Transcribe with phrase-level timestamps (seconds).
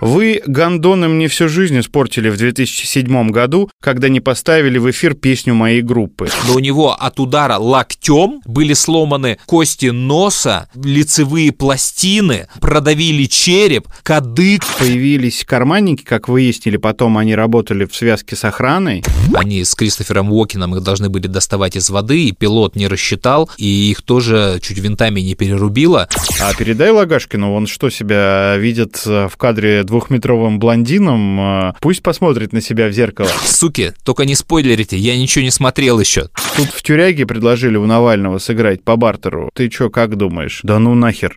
[0.00, 5.54] Вы гондоны мне всю жизнь испортили в 2007 году, когда не поставили в эфир песню
[5.54, 6.28] моей группы.
[6.48, 14.64] Но у него от удара локтем были сломаны кости носа, лицевые пластины, продавили череп, кадык.
[14.78, 19.04] Появились карманники, как выяснили, потом они работали в связке с охраной.
[19.34, 23.90] Они с Кристофером Уокином их должны были доставать из воды, и пилот не рассчитал, и
[23.90, 26.08] их тоже чуть винтами не перерубило.
[26.40, 31.40] А передай Лагашкину, он что себя видит э, в кадре двухметровым блондином?
[31.40, 33.28] Э, Пусть посмотрит на себя в зеркало.
[33.44, 36.28] Суки, только не спойлерите, я ничего не смотрел еще.
[36.56, 39.50] Тут в тюряге предложили у Навального сыграть по бартеру.
[39.54, 40.60] Ты чё, как думаешь?
[40.62, 41.36] Да ну нахер.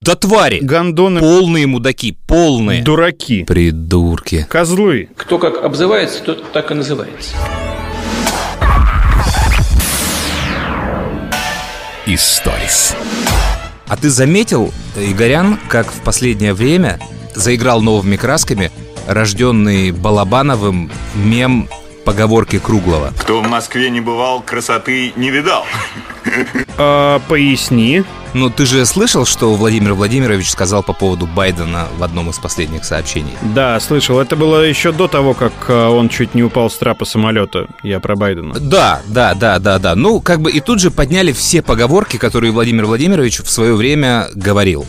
[0.00, 0.60] Да твари!
[0.60, 2.82] Гондоны, Полные мудаки, полные.
[2.82, 4.46] дураки, Придурки.
[4.48, 5.08] козлы.
[5.16, 7.34] Кто как обзывается, тот так и называется.
[12.06, 12.94] Историс.
[13.88, 16.98] А ты заметил, Игорян, как в последнее время
[17.34, 18.70] заиграл новыми красками
[19.06, 21.68] рожденный Балабановым мем
[22.04, 23.12] поговорки Круглого?
[23.20, 25.64] Кто в Москве не бывал, красоты не видал.
[26.76, 28.02] А, поясни.
[28.32, 32.84] Ну, ты же слышал, что Владимир Владимирович сказал по поводу Байдена в одном из последних
[32.84, 33.30] сообщений?
[33.42, 34.18] Да, слышал.
[34.18, 37.68] Это было еще до того, как а, он чуть не упал с трапа самолета.
[37.84, 38.54] Я про Байдена.
[38.58, 39.94] Да, да, да, да, да.
[39.94, 44.26] Ну, как бы и тут же подняли все поговорки, которые Владимир Владимирович в свое время
[44.34, 44.84] говорил.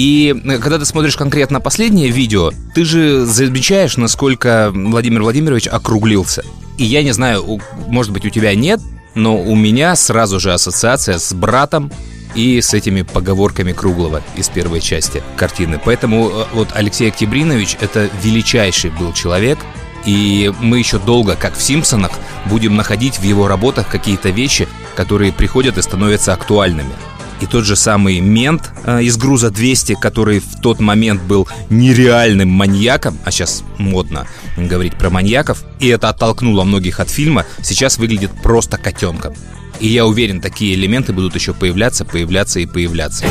[0.00, 6.42] И э, когда ты смотришь конкретно последнее видео, ты же замечаешь, насколько Владимир Владимирович округлился.
[6.78, 8.80] И я не знаю, может быть, у тебя нет,
[9.14, 11.92] но у меня сразу же ассоциация с братом
[12.34, 15.78] и с этими поговорками Круглого из первой части картины.
[15.84, 19.58] Поэтому э, вот Алексей Октябринович это величайший был человек,
[20.06, 22.12] и мы еще долго, как в «Симпсонах»,
[22.46, 26.94] будем находить в его работах какие-то вещи, которые приходят и становятся актуальными.
[27.40, 32.50] И тот же самый мент э, из груза 200, который в тот момент был нереальным
[32.50, 38.30] маньяком, а сейчас модно говорить про маньяков, и это оттолкнуло многих от фильма, сейчас выглядит
[38.42, 39.34] просто котенком.
[39.80, 43.24] И я уверен, такие элементы будут еще появляться, появляться и появляться.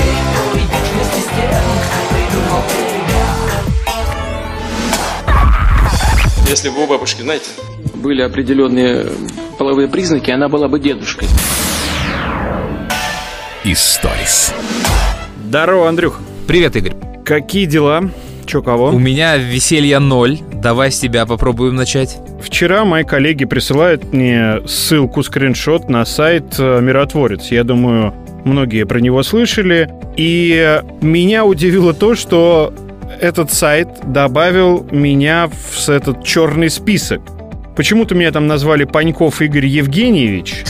[6.47, 7.45] Если бы у бабушки, знаете,
[7.93, 9.11] были определенные
[9.59, 11.27] половые признаки, она была бы дедушкой.
[13.65, 14.53] Историс.
[15.45, 16.21] Здорово, Андрюх.
[16.47, 16.93] Привет, Игорь.
[17.25, 18.09] Какие дела?
[18.45, 18.87] Чё, кого?
[18.87, 20.39] У меня веселье ноль.
[20.53, 22.19] Давай с тебя попробуем начать.
[22.41, 27.51] Вчера мои коллеги присылают мне ссылку, скриншот на сайт э, «Миротворец».
[27.51, 28.13] Я думаю,
[28.45, 29.89] многие про него слышали.
[30.15, 32.73] И меня удивило то, что
[33.19, 37.21] этот сайт добавил меня в этот черный список.
[37.75, 40.63] Почему-то меня там назвали Паньков Игорь Евгеньевич.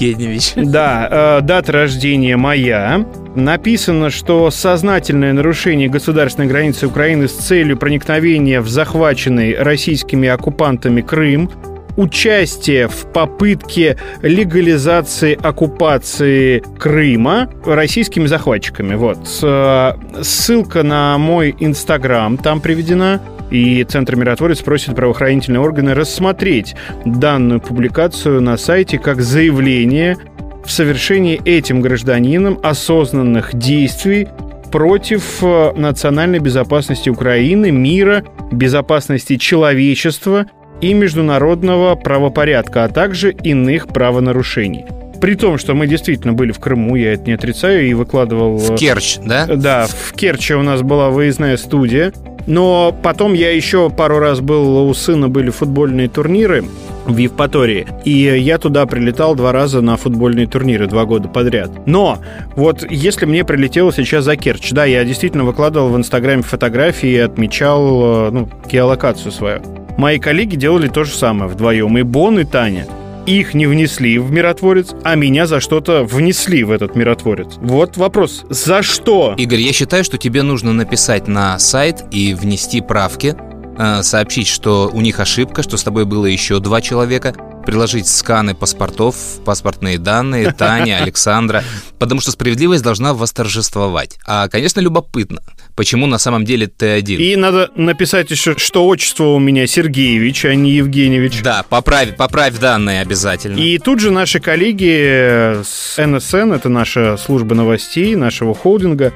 [0.00, 0.52] Евгеньевич.
[0.76, 3.04] Да, э, дата рождения моя.
[3.34, 11.50] Написано, что сознательное нарушение государственной границы Украины с целью проникновения в захваченный российскими оккупантами Крым,
[11.96, 18.94] участие в попытке легализации оккупации Крыма российскими захватчиками.
[18.94, 19.18] Вот.
[19.42, 19.92] Э,
[20.22, 23.20] Ссылка на мой инстаграм там приведена.
[23.50, 26.74] И Центр Миротворец просит правоохранительные органы рассмотреть
[27.04, 30.16] данную публикацию на сайте как заявление
[30.64, 34.26] в совершении этим гражданином осознанных действий
[34.72, 40.46] против э, национальной безопасности Украины, мира, безопасности человечества
[40.80, 44.84] и международного правопорядка, а также иных правонарушений.
[45.20, 48.56] При том, что мы действительно были в Крыму, я это не отрицаю, и выкладывал...
[48.56, 49.46] э, В Керчь, да?
[49.46, 52.12] да, в Керчи у нас была выездная студия.
[52.46, 56.64] Но потом я еще пару раз был, у сына были футбольные турниры
[57.06, 57.86] в Евпатории.
[58.04, 61.70] И я туда прилетал два раза на футбольные турниры, два года подряд.
[61.86, 62.18] Но
[62.54, 67.18] вот если мне прилетело сейчас за Керчь, да, я действительно выкладывал в Инстаграме фотографии и
[67.18, 69.60] отмечал, э, ну, геолокацию свою.
[69.96, 71.96] Мои коллеги делали то же самое вдвоем.
[71.98, 72.86] И Бон, и Таня.
[73.26, 77.54] Их не внесли в миротворец, а меня за что-то внесли в этот миротворец.
[77.56, 78.44] Вот вопрос.
[78.48, 79.34] За что?
[79.36, 83.34] Игорь, я считаю, что тебе нужно написать на сайт и внести правки,
[83.78, 87.34] э, сообщить, что у них ошибка, что с тобой было еще два человека,
[87.66, 91.64] приложить сканы паспортов, паспортные данные, Таня, Александра,
[91.98, 94.18] потому что справедливость должна восторжествовать.
[94.24, 95.42] А, конечно, любопытно,
[95.74, 97.20] почему на самом деле ты один.
[97.20, 101.42] И надо написать еще, что отчество у меня Сергеевич, а не Евгеньевич.
[101.42, 103.58] Да, поправь, поправь данные обязательно.
[103.58, 109.12] И тут же наши коллеги с НСН, это наша служба новостей, нашего холдинга,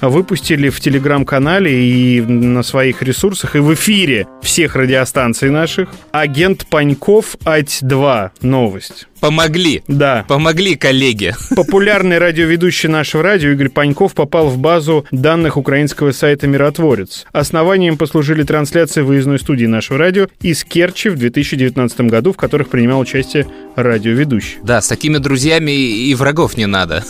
[0.00, 7.36] выпустили в телеграм-канале и на своих ресурсах, и в эфире всех радиостанций наших «Агент Паньков
[7.44, 9.06] Ать-2» новость.
[9.24, 9.82] Помогли.
[9.88, 10.26] Да.
[10.28, 11.34] Помогли коллеги.
[11.56, 17.24] Популярный радиоведущий нашего радио Игорь Паньков попал в базу данных украинского сайта «Миротворец».
[17.32, 23.00] Основанием послужили трансляции выездной студии нашего радио из Керчи в 2019 году, в которых принимал
[23.00, 23.46] участие
[23.76, 24.58] радиоведущий.
[24.62, 27.02] Да, с такими друзьями и врагов не надо.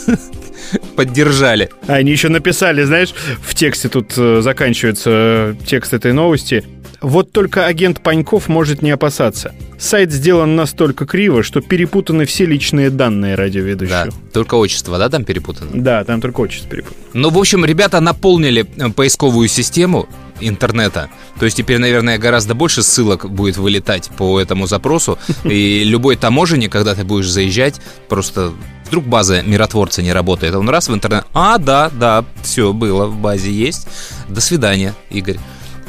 [0.95, 1.69] Поддержали.
[1.87, 6.63] Они еще написали, знаешь, в тексте тут э, заканчивается э, текст этой новости.
[7.01, 9.53] Вот только агент Паньков может не опасаться.
[9.77, 14.05] Сайт сделан настолько криво, что перепутаны все личные данные радиоведущего.
[14.05, 15.69] Да, только отчество, да, там перепутано?
[15.73, 16.99] Да, там только отчество перепутано.
[17.13, 20.07] Ну, в общем, ребята наполнили э, поисковую систему
[20.39, 21.09] интернета.
[21.39, 25.19] То есть теперь, наверное, гораздо больше ссылок будет вылетать по этому запросу.
[25.43, 28.53] И любой таможенник, когда ты будешь заезжать, просто
[28.87, 30.55] вдруг база миротворца не работает.
[30.55, 31.25] Он раз в интернет...
[31.33, 33.87] А, да, да, все было, в базе есть.
[34.29, 35.37] До свидания, Игорь.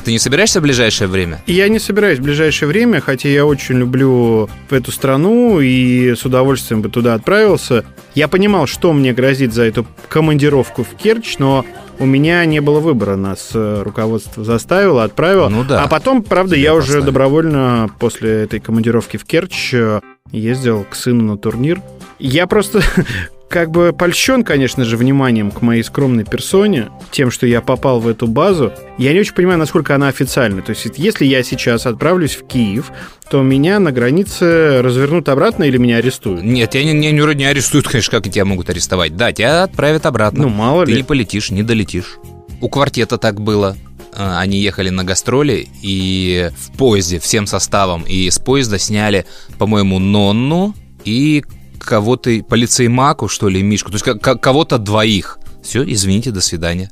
[0.05, 1.43] Ты не собираешься в ближайшее время?
[1.49, 6.81] Я не собираюсь в ближайшее время, хотя я очень люблю эту страну и с удовольствием
[6.81, 7.85] бы туда отправился.
[8.15, 11.65] Я понимал, что мне грозит за эту командировку в Керчь, но
[11.99, 13.17] у меня не было выбора.
[13.17, 15.49] Нас э, руководство заставило, отправило.
[15.49, 15.83] Ну да.
[15.83, 17.07] А потом, правда, Тебя я уже поставили.
[17.07, 20.01] добровольно после этой командировки в Керчь э,
[20.31, 21.81] ездил к сыну на турнир.
[22.19, 22.83] Я просто
[23.49, 28.09] как бы польщен, конечно же, вниманием к моей скромной персоне, тем, что я попал в
[28.09, 28.73] эту базу.
[28.99, 30.63] Я не очень понимаю, насколько она официальна.
[30.63, 32.91] То есть, если я сейчас отправлюсь в Киев,
[33.31, 36.43] то меня на границе развернут обратно или меня арестуют?
[36.43, 39.17] Нет, тебя не, не, не, не арестуют, конечно, как тебя могут арестовать.
[39.17, 40.43] Да, тебя отправят обратно.
[40.45, 40.99] Ну, мало Ты ли.
[40.99, 42.19] не полетишь, не долетишь.
[42.61, 43.77] У квартета так было.
[44.15, 48.03] А, Они ехали на гастроли и в поезде всем составом.
[48.03, 49.27] И с поезда сняли,
[49.59, 50.75] по-моему, Нонну
[51.05, 51.45] и
[51.87, 53.91] кого-то, полицеймаку, что ли, Мишку.
[53.91, 55.39] То есть ко- ко- кого-то двоих.
[55.63, 56.91] Все, извините, до свидания.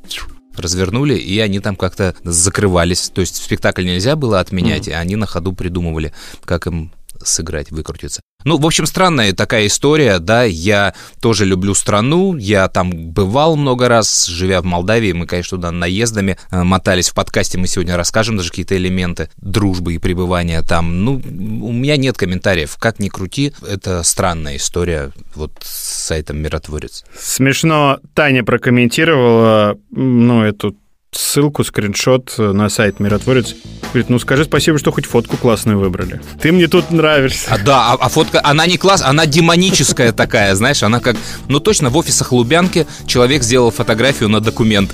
[0.56, 3.11] Развернули, и они там как-то закрывались.
[3.11, 6.12] То есть спектакль нельзя было отменять, и они на ходу придумывали,
[6.44, 8.20] как им сыграть, выкрутиться.
[8.44, 13.88] Ну, в общем, странная такая история, да, я тоже люблю страну, я там бывал много
[13.88, 18.37] раз, живя в Молдавии, мы, конечно, туда наездами э, мотались в подкасте, мы сегодня расскажем
[18.37, 21.05] даже какие-то элементы дружбы и пребывания там.
[21.05, 27.05] Ну, у меня нет комментариев, как ни крути, это странная история вот с сайтом «Миротворец».
[27.19, 30.76] Смешно Таня прокомментировала, ну, эту
[31.16, 33.55] ссылку, скриншот на сайт Миротворец.
[33.93, 36.20] Говорит, ну скажи спасибо, что хоть фотку классную выбрали.
[36.40, 37.46] Ты мне тут нравишься.
[37.50, 41.16] А, да, а, а фотка, она не класс, она демоническая такая, знаешь, она как,
[41.49, 44.93] ну точно, в офисах Лубянки человек сделал фотографию на документ.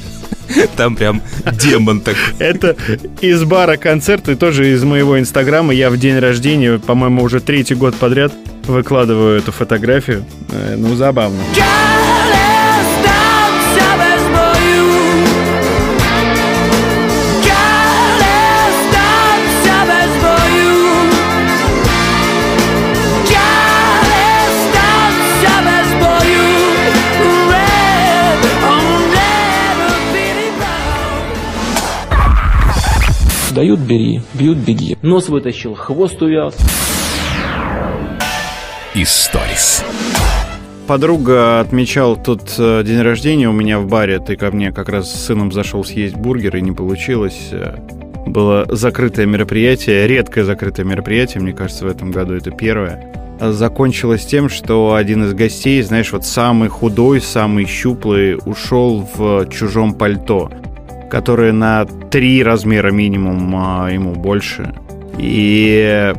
[0.76, 1.22] Там прям
[1.52, 2.20] демон такой.
[2.38, 2.76] Это
[3.20, 5.72] из бара концерт и тоже из моего инстаграма.
[5.72, 8.32] Я в день рождения, по-моему, уже третий год подряд
[8.66, 10.24] выкладываю эту фотографию.
[10.50, 11.38] Э, Ну, забавно.
[33.54, 34.96] Дают– бери, бьют– беги.
[35.02, 36.56] Нос вытащил, хвост увяз.
[38.94, 39.84] Историс.
[40.86, 44.18] Подруга отмечал тут э, день рождения у меня в баре.
[44.18, 47.48] Ты ко мне как раз с сыном зашел съесть бургер, и не получилось.
[47.52, 47.76] Э,
[48.26, 53.12] Было закрытое мероприятие, редкое закрытое мероприятие, мне кажется, в этом году это первое.
[53.40, 59.48] А Закончилось тем, что один из гостей, знаешь, вот самый худой, самый щуплый, ушел в
[59.48, 60.50] чужом пальто,
[61.10, 64.74] которое на три размера минимум а, ему больше.
[65.18, 66.14] И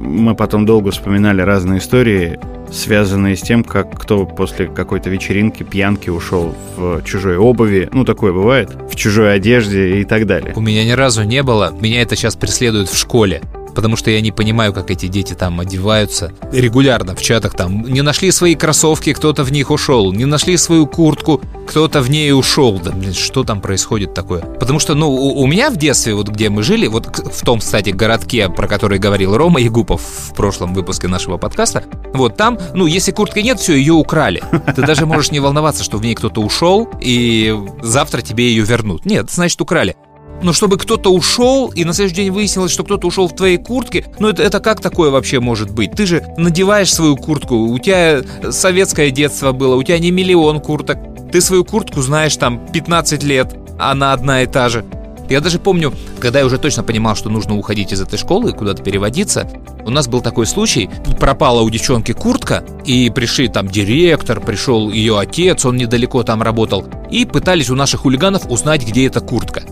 [0.00, 2.38] мы потом долго вспоминали разные истории,
[2.70, 8.32] связанные с тем, как кто после какой-то вечеринки, пьянки ушел в чужой обуви, ну такое
[8.32, 10.52] бывает, в чужой одежде и так далее.
[10.54, 13.42] У меня ни разу не было, меня это сейчас преследует в школе.
[13.74, 16.32] Потому что я не понимаю, как эти дети там одеваются.
[16.52, 20.12] Регулярно в чатах там не нашли свои кроссовки, кто-то в них ушел.
[20.12, 22.80] Не нашли свою куртку, кто-то в ней ушел.
[22.82, 24.40] Да, блин, что там происходит такое?
[24.40, 27.60] Потому что, ну, у, у меня в детстве, вот где мы жили, вот в том,
[27.60, 31.84] кстати, городке, про который говорил Рома Егупов в прошлом выпуске нашего подкаста,
[32.14, 34.42] вот там, ну, если куртки нет, все, ее украли.
[34.74, 39.04] Ты даже можешь не волноваться, что в ней кто-то ушел, и завтра тебе ее вернут.
[39.04, 39.96] Нет, значит, украли.
[40.42, 44.04] Но чтобы кто-то ушел, и на следующий день выяснилось, что кто-то ушел в твоей куртке,
[44.18, 45.92] ну это, это как такое вообще может быть?
[45.92, 50.98] Ты же надеваешь свою куртку, у тебя советское детство было, у тебя не миллион курток,
[51.32, 54.84] ты свою куртку знаешь там 15 лет, она одна и та же.
[55.28, 58.54] Я даже помню, когда я уже точно понимал, что нужно уходить из этой школы и
[58.54, 59.46] куда-то переводиться,
[59.84, 60.88] у нас был такой случай,
[61.20, 66.86] пропала у девчонки куртка, и пришли там директор, пришел ее отец, он недалеко там работал,
[67.10, 69.62] и пытались у наших хулиганов узнать, где эта куртка.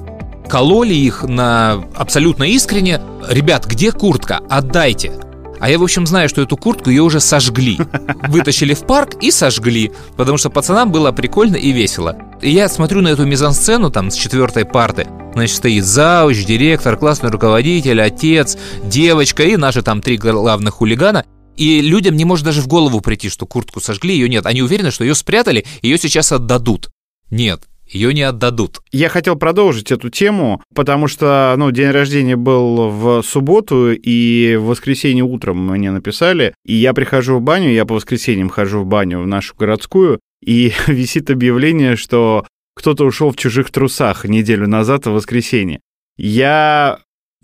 [0.49, 3.01] Кололи их на абсолютно искренне.
[3.29, 4.41] Ребят, где куртка?
[4.49, 5.13] Отдайте.
[5.59, 7.79] А я, в общем, знаю, что эту куртку ее уже сожгли.
[8.29, 12.17] Вытащили в парк и сожгли, потому что пацанам было прикольно и весело.
[12.43, 15.07] И я смотрю на эту мизансцену там с четвертой парты.
[15.33, 21.25] Значит, стоит зауч, директор, классный руководитель, отец, девочка и наши там три главных хулигана.
[21.57, 24.45] И людям не может даже в голову прийти, что куртку сожгли, ее нет.
[24.45, 26.91] Они уверены, что ее спрятали, ее сейчас отдадут.
[27.31, 28.81] Нет, ее не отдадут.
[28.91, 34.67] Я хотел продолжить эту тему, потому что, ну, день рождения был в субботу, и в
[34.67, 39.21] воскресенье утром мне написали, и я прихожу в баню, я по воскресеньям хожу в баню
[39.21, 45.13] в нашу городскую, и висит объявление, что кто-то ушел в чужих трусах неделю назад в
[45.13, 45.81] воскресенье.
[46.19, 46.99] Я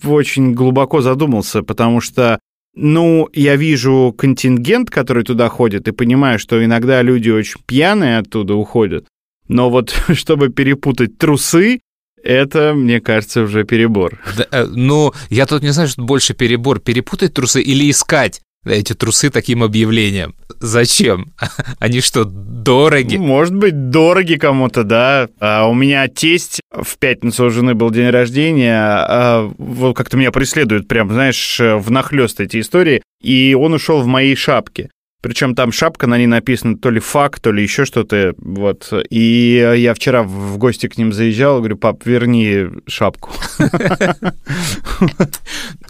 [0.04, 2.38] очень глубоко задумался, потому что
[2.74, 8.54] ну, я вижу контингент, который туда ходит, и понимаю, что иногда люди очень пьяные оттуда
[8.54, 9.06] уходят.
[9.48, 11.80] Но вот чтобы перепутать трусы,
[12.22, 14.20] это, мне кажется, уже перебор.
[14.36, 16.78] Да, э, ну, я тут не знаю, что больше перебор.
[16.78, 20.34] Перепутать трусы или искать эти трусы таким объявлением.
[20.60, 21.32] Зачем?
[21.80, 23.16] Они что, дороги?
[23.16, 25.28] Может быть, дороги кому-то, да.
[25.40, 30.30] А у меня тесть в пятницу у жены был день рождения, а, вот как-то меня
[30.30, 34.90] преследуют прям, знаешь, внахлёст эти истории, и он ушел в моей шапке.
[35.22, 38.34] Причем там шапка, на ней написано то ли фак, то ли еще что-то.
[38.38, 38.92] Вот.
[39.08, 43.30] И я вчера в гости к ним заезжал, говорю, пап, верни шапку.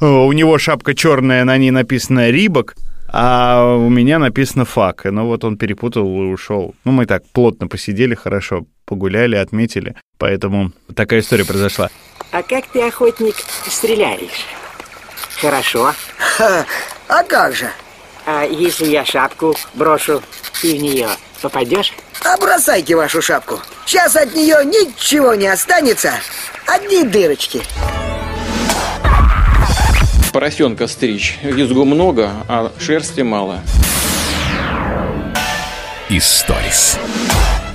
[0.00, 2.76] У него шапка черная, на ней написано Рибок,
[3.08, 5.06] а у меня написано фак.
[5.06, 6.74] Ну вот он перепутал и ушел.
[6.84, 9.96] Ну мы так плотно посидели, хорошо погуляли, отметили.
[10.18, 11.88] Поэтому такая история произошла.
[12.32, 13.36] А как ты, охотник,
[13.66, 14.46] стреляешь?
[15.40, 15.92] Хорошо.
[17.08, 17.70] А как же?
[18.24, 20.22] А если я шапку брошу,
[20.60, 21.08] ты в нее
[21.40, 21.92] попадешь?
[22.24, 23.60] А бросайте вашу шапку.
[23.84, 26.12] Сейчас от нее ничего не останется.
[26.66, 27.62] Одни дырочки.
[30.32, 31.38] Поросенка стричь.
[31.42, 33.60] Визгу много, а шерсти мало.
[36.08, 36.98] Историс.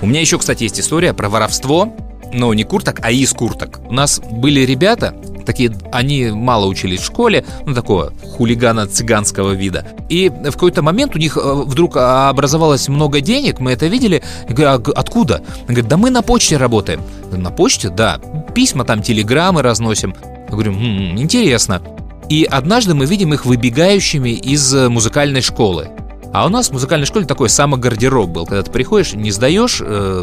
[0.01, 1.95] У меня еще, кстати, есть история про воровство,
[2.33, 3.79] но не курток, а из курток.
[3.87, 5.15] У нас были ребята,
[5.45, 9.85] такие, они мало учились в школе, ну, такого хулигана цыганского вида.
[10.09, 14.21] И в какой-то момент у них э, вдруг образовалось много денег, мы это видели.
[14.47, 15.41] Я говорю, а откуда?
[15.61, 17.01] Он говорит, да мы на почте работаем.
[17.31, 17.89] На почте?
[17.89, 18.19] Да.
[18.53, 20.15] Письма там, телеграммы разносим.
[20.47, 21.81] Я говорю, м-м, интересно.
[22.29, 25.89] И однажды мы видим их выбегающими из э, музыкальной школы.
[26.37, 30.21] А у нас в музыкальной школе такой самогардероб был, когда ты приходишь, не сдаешь э,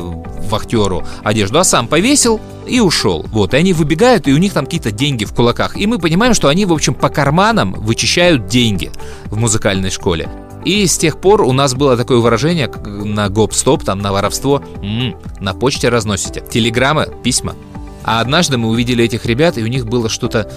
[0.48, 3.26] вахтеру одежду, а сам повесил и ушел.
[3.32, 5.76] Вот, и они выбегают, и у них там какие-то деньги в кулаках.
[5.76, 8.92] И мы понимаем, что они, в общем, по карманам вычищают деньги
[9.24, 10.28] в музыкальной школе.
[10.64, 14.62] И с тех пор у нас было такое выражение на гоп-стоп, там, на воровство.
[14.84, 16.44] М-м, на почте разносите.
[16.48, 17.56] Телеграммы, письма.
[18.04, 20.48] А однажды мы увидели этих ребят, и у них было что-то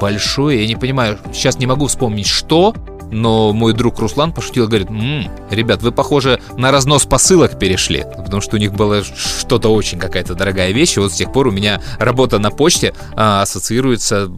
[0.00, 0.62] большое.
[0.62, 2.74] Я не понимаю, сейчас не могу вспомнить, что,
[3.14, 8.42] но мой друг Руслан пошутил, говорит, м-м, ребят, вы, похоже, на разнос посылок перешли, потому
[8.42, 11.50] что у них было что-то очень какая-то дорогая вещь, и вот с тех пор у
[11.50, 14.30] меня работа на почте а, ассоциируется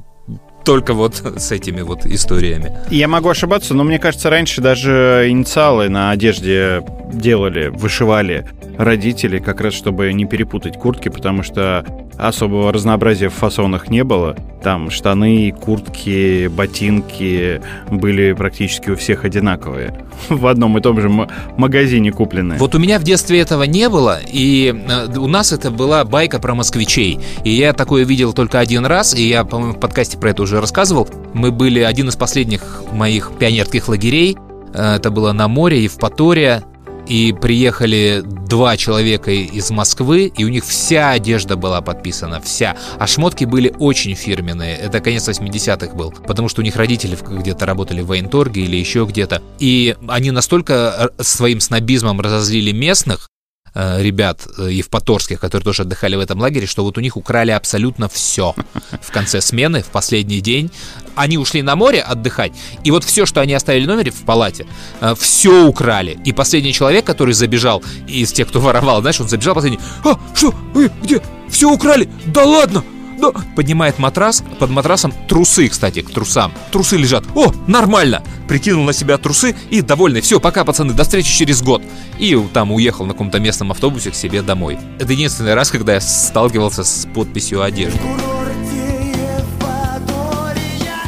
[0.65, 2.77] только вот с этими вот историями.
[2.91, 9.61] Я могу ошибаться, но мне кажется, раньше даже инициалы на одежде делали, вышивали родители, как
[9.61, 14.37] раз чтобы не перепутать куртки, потому что особого разнообразия в фасонах не было.
[14.63, 19.95] Там штаны, куртки, ботинки были практически у всех одинаковые.
[20.29, 22.59] В одном и том же магазине купленные.
[22.59, 26.39] Вот у меня в детстве этого не было, и э, у нас это была байка
[26.39, 27.21] про москвичей.
[27.45, 30.61] И я такое видел только один раз, и я, по-моему, в подкасте про это уже
[30.61, 31.09] рассказывал.
[31.35, 34.37] Мы были один из последних моих пионерских лагерей.
[34.75, 36.65] Э, это было на море, Евпатория
[37.07, 42.77] и приехали два человека из Москвы, и у них вся одежда была подписана, вся.
[42.99, 44.77] А шмотки были очень фирменные.
[44.77, 49.05] Это конец 80-х был, потому что у них родители где-то работали в военторге или еще
[49.05, 49.43] где-то.
[49.59, 53.29] И они настолько э, своим снобизмом разозлили местных,
[53.99, 58.09] ребят э, евпаторских, которые тоже отдыхали в этом лагере, что вот у них украли абсолютно
[58.09, 58.55] все
[59.03, 60.71] в конце смены, в последний день.
[61.15, 62.53] Они ушли на море отдыхать,
[62.85, 64.67] и вот все, что они оставили в номере в палате,
[65.01, 66.19] э, все украли.
[66.25, 70.55] И последний человек, который забежал из тех, кто воровал, знаешь, он забежал последний, а, что,
[70.73, 72.85] вы, где, все украли, да ладно,
[73.19, 73.33] да.
[73.55, 76.53] Поднимает матрас, под матрасом трусы, кстати, к трусам.
[76.71, 77.25] Трусы лежат.
[77.35, 78.23] О, нормально!
[78.49, 80.21] Прикинул на себя трусы и довольный.
[80.21, 81.83] Все, пока, пацаны, до встречи через год.
[82.19, 84.79] И там уехал на каком-то местном автобусе к себе домой.
[84.99, 87.99] Это единственный раз, когда я сталкивался с подписью одежды.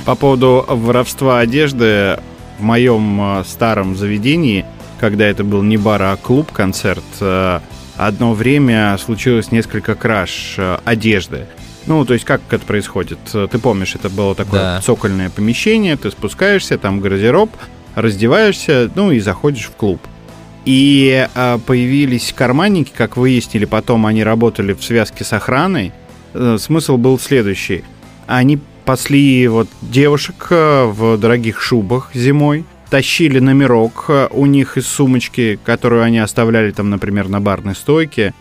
[0.05, 2.19] По поводу воровства одежды
[2.59, 4.65] в моем э, старом заведении,
[4.99, 7.61] когда это был не бар, а клуб-концерт, э,
[7.99, 11.47] одно время случилось несколько краж э, одежды.
[11.89, 13.19] Ну, то есть как это происходит?
[13.33, 14.81] Ты помнишь, это было такое Да.
[14.83, 17.51] цокольное помещение, ты спускаешься, там гардероб,
[17.95, 20.01] раздеваешься, ну и заходишь в клуб.
[20.67, 25.93] И а, появились карманники, как выяснили, потом они работали в связке с охраной.
[26.35, 27.85] Э, Смысл был следующий.
[28.27, 34.87] Они пасли вот девушек э, в дорогих шубах зимой, тащили номерок э, у них из
[34.87, 38.35] сумочки, которую они оставляли там, например, на барной стойке.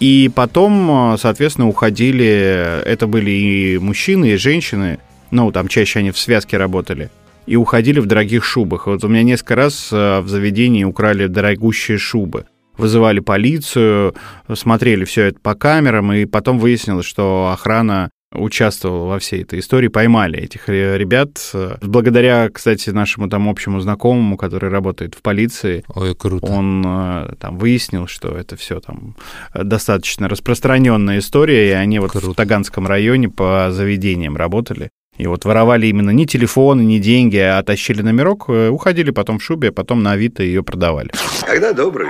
[0.00, 2.82] И потом, э, соответственно, уходили.
[2.84, 4.98] Это были и мужчины, и женщины.
[5.30, 7.10] Ну, там чаще они в связке работали.
[7.46, 8.86] И уходили в дорогих шубах.
[8.86, 12.46] Вот у меня несколько раз э, в заведении украли дорогущие шубы.
[12.76, 14.14] Вызывали полицию,
[14.54, 19.88] смотрели все это по камерам, и потом выяснилось, что охрана участвовала во всей этой истории,
[19.88, 21.38] поймали этих ре- ребят.
[21.54, 26.46] Э, Благодаря, кстати, нашему там общему знакомому, который работает в полиции, Ой, круто.
[26.46, 29.16] он э, там выяснил, что это все там
[29.54, 34.90] э, достаточно распространенная история, и они вот в Таганском районе по заведениям работали.
[35.16, 39.42] И вот воровали именно не телефоны, не деньги, а тащили номерок, э, уходили потом в
[39.42, 41.10] шубе, а потом на Авито ее продавали.
[41.44, 42.08] Когда добрый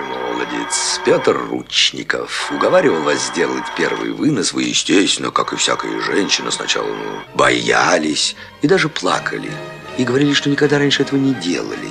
[0.49, 6.87] молодец Петр Ручников уговаривал вас сделать первый вынос, вы, естественно, как и всякая женщина, сначала
[6.87, 9.51] ну, боялись и даже плакали.
[9.97, 11.89] И говорили, что никогда раньше этого не делали.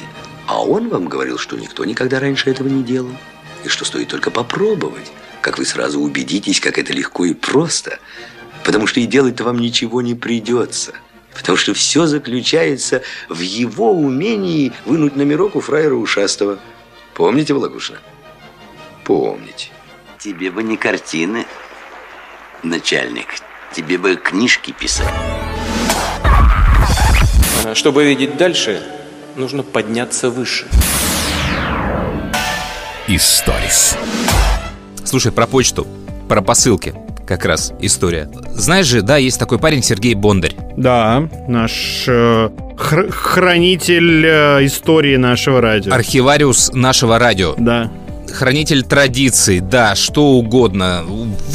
[0.48, 3.12] А он вам говорил, что никто никогда раньше этого не делал.
[3.64, 5.12] И что стоит только попробовать,
[5.42, 8.00] как вы сразу убедитесь, как это легко и просто.
[8.64, 10.94] Потому что и делать-то вам ничего не придется.
[11.34, 16.60] Потому что все заключается в его умении вынуть номерок у фраера ушастого.
[17.14, 18.00] Помните, Волокушина?
[19.08, 19.70] Помните.
[20.20, 21.46] Тебе бы не картины,
[22.62, 23.28] начальник.
[23.74, 25.08] Тебе бы книжки писать.
[27.66, 28.82] А, Чтобы видеть дальше,
[29.38, 30.66] нужно подняться выше.
[33.08, 33.98] Историс.
[35.06, 35.88] Слушай, про почту,
[36.28, 36.94] про посылки
[37.26, 38.30] как раз история.
[38.50, 40.56] Знаешь же, да, есть такой парень Сергей Бондарь.
[40.76, 45.94] Да, наш э, хр- хранитель э, истории нашего радио.
[45.94, 47.56] Архивариус нашего радио.
[47.58, 47.90] Да.
[48.32, 51.04] Хранитель традиций, да, что угодно,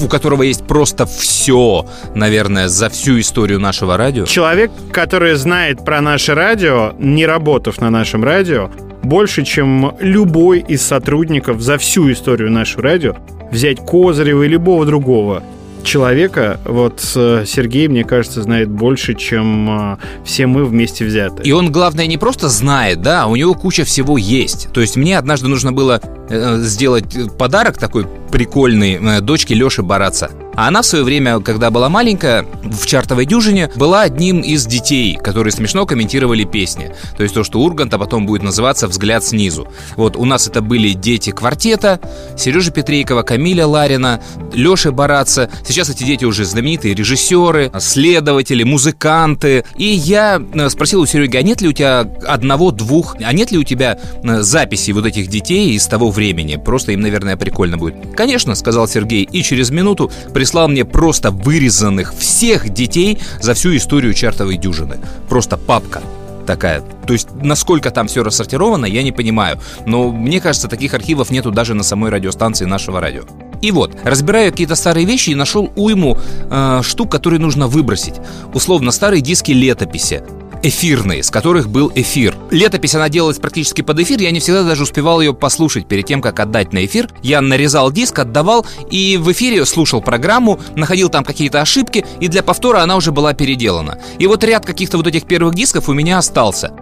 [0.03, 4.25] у которого есть просто все, наверное, за всю историю нашего радио.
[4.25, 8.71] Человек, который знает про наше радио, не работав на нашем радио,
[9.03, 13.17] больше, чем любой из сотрудников за всю историю нашего радио,
[13.51, 15.43] взять Козырева и любого другого
[15.83, 21.43] человека, вот э, Сергей, мне кажется, знает больше, чем э, все мы вместе взяты.
[21.43, 24.69] И он, главное, не просто знает, да, а у него куча всего есть.
[24.73, 27.05] То есть мне однажды нужно было э, сделать
[27.39, 30.31] подарок такой прикольный э, дочке Леши Бараца.
[30.55, 35.17] А она в свое время, когда была маленькая, в чартовой дюжине, была одним из детей,
[35.17, 36.95] которые смешно комментировали песни.
[37.17, 39.69] То есть то, что Ургант, а потом будет называться «Взгляд снизу».
[39.97, 42.01] Вот у нас это были дети квартета,
[42.37, 44.21] Сережа Петрейкова, Камиля Ларина,
[44.53, 45.49] Леша Бараца.
[45.67, 49.65] Сейчас эти дети уже знаменитые режиссеры, следователи, музыканты.
[49.77, 53.59] И я э, спросил у Сереги, а нет ли у тебя одного-двух, а нет ли
[53.59, 56.57] у тебя э, записей вот этих детей из того времени?
[56.63, 57.95] Просто им, наверное, прикольно будет.
[58.23, 64.15] Конечно, сказал Сергей, и через минуту прислал мне просто вырезанных всех детей за всю историю
[64.15, 65.01] чартовой дюжины.
[65.29, 66.03] Просто папка
[66.47, 66.85] такая.
[67.05, 69.59] То есть, насколько там все рассортировано, я не понимаю.
[69.87, 73.23] Но мне кажется, таких архивов нету даже на самой радиостанции нашего радио.
[73.61, 76.17] И вот, разбираю какие-то старые вещи и нашел уйму
[76.49, 78.15] э, штук, которые нужно выбросить.
[78.55, 80.23] Условно, старые диски летописи
[80.63, 82.37] эфирные, с которых был эфир.
[82.51, 86.23] Летопись, она делалась практически под эфир, я не всегда даже успевал ее послушать перед тем,
[86.23, 87.09] как отдать на эфир.
[87.23, 92.43] Я нарезал диск, отдавал, и в эфире слушал программу, находил там какие-то ошибки, и для
[92.43, 93.99] повтора она уже была переделана.
[94.19, 96.73] И вот ряд каких-то вот этих первых дисков у меня остался.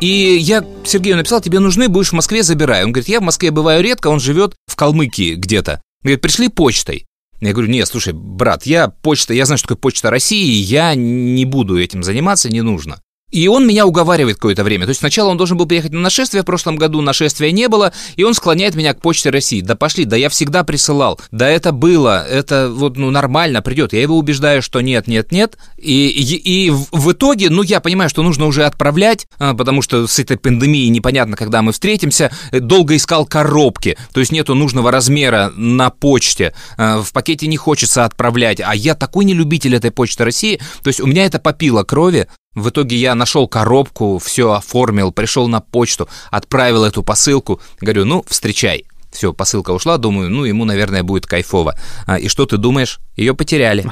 [0.00, 2.84] И я Сергею написал, тебе нужны, будешь в Москве, забирай.
[2.84, 5.80] Он говорит, я в Москве бываю редко, он живет в Калмыкии где-то.
[6.02, 7.06] Говорит, пришли почтой.
[7.40, 11.44] Я говорю, нет, слушай, брат, я почта, я знаю, что такое почта России, я не
[11.44, 13.00] буду этим заниматься, не нужно.
[13.34, 14.86] И он меня уговаривает какое-то время.
[14.86, 17.92] То есть сначала он должен был приехать на нашествие, в прошлом году нашествия не было,
[18.14, 19.60] и он склоняет меня к почте России.
[19.60, 21.20] Да пошли, да я всегда присылал.
[21.32, 23.92] Да это было, это вот ну нормально придет.
[23.92, 25.58] Я его убеждаю, что нет, нет, нет.
[25.76, 30.06] И, и, и в- итоге, ну я понимаю, что нужно уже отправлять, а, потому что
[30.06, 32.30] с этой пандемией непонятно, когда мы встретимся.
[32.52, 36.54] Долго искал коробки, то есть нету нужного размера на почте.
[36.76, 38.60] А, В пакете не хочется отправлять.
[38.60, 40.60] А я такой не любитель этой почты России.
[40.84, 42.28] То есть у меня это попило крови.
[42.54, 47.60] В итоге я нашел коробку, все оформил, пришел на почту, отправил эту посылку.
[47.80, 48.84] Говорю, ну, встречай.
[49.10, 51.78] Все, посылка ушла, думаю, ну, ему, наверное, будет кайфово.
[52.06, 53.00] А, и что ты думаешь?
[53.16, 53.84] Ее потеряли.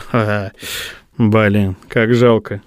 [1.18, 2.61] Блин, как жалко.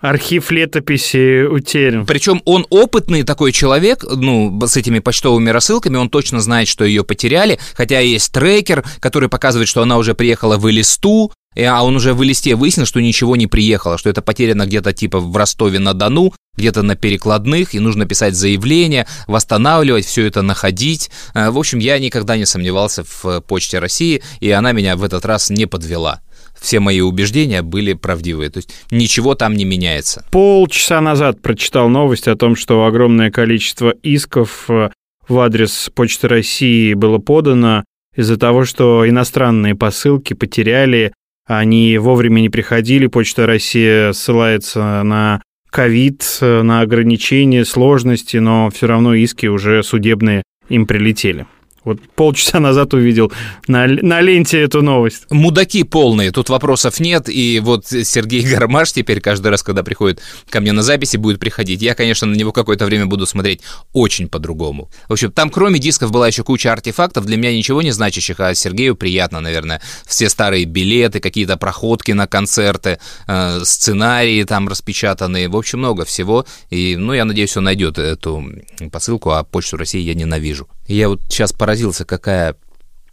[0.00, 2.06] Архив летописи утерян.
[2.06, 7.04] Причем он опытный такой человек, ну, с этими почтовыми рассылками, он точно знает, что ее
[7.04, 12.14] потеряли, хотя есть трекер, который показывает, что она уже приехала в Элисту, а он уже
[12.14, 16.82] в листе выяснил, что ничего не приехало, что это потеряно где-то типа в Ростове-на-Дону, где-то
[16.82, 21.10] на перекладных, и нужно писать заявление, восстанавливать, все это находить.
[21.34, 25.24] Э, в общем, я никогда не сомневался в Почте России, и она меня в этот
[25.24, 26.20] раз не подвела.
[26.60, 30.24] Все мои убеждения были правдивые, то есть ничего там не меняется.
[30.30, 34.90] Полчаса назад прочитал новость о том, что огромное количество исков э,
[35.28, 37.84] в адрес Почты России было подано
[38.14, 41.12] из-за того, что иностранные посылки потеряли
[41.46, 49.14] они вовремя не приходили, Почта России ссылается на ковид, на ограничения, сложности, но все равно
[49.14, 51.46] иски уже судебные им прилетели.
[51.84, 53.32] Вот полчаса назад увидел
[53.66, 55.24] на, на ленте эту новость.
[55.30, 57.28] Мудаки полные, тут вопросов нет.
[57.28, 61.82] И вот Сергей Гармаш теперь каждый раз, когда приходит ко мне на записи, будет приходить.
[61.82, 64.90] Я, конечно, на него какое-то время буду смотреть очень по-другому.
[65.08, 68.54] В общем, там кроме дисков была еще куча артефактов, для меня ничего не значащих, а
[68.54, 69.80] Сергею приятно, наверное.
[70.06, 75.48] Все старые билеты, какие-то проходки на концерты, э, сценарии там распечатанные.
[75.48, 76.46] В общем, много всего.
[76.70, 78.44] И, ну, я надеюсь, он найдет эту
[78.90, 80.68] посылку, а Почту России я ненавижу.
[80.86, 82.56] Я вот сейчас поразился, какая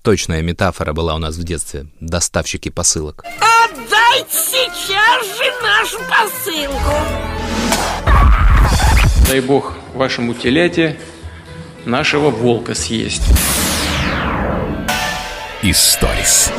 [0.02, 1.88] точная метафора была у нас в детстве.
[2.00, 3.24] Доставщики посылок.
[3.40, 6.96] Отдайте сейчас же нашу посылку.
[9.28, 11.00] Дай бог вашему теляте
[11.86, 13.24] нашего волка съесть.
[15.62, 16.52] Историс.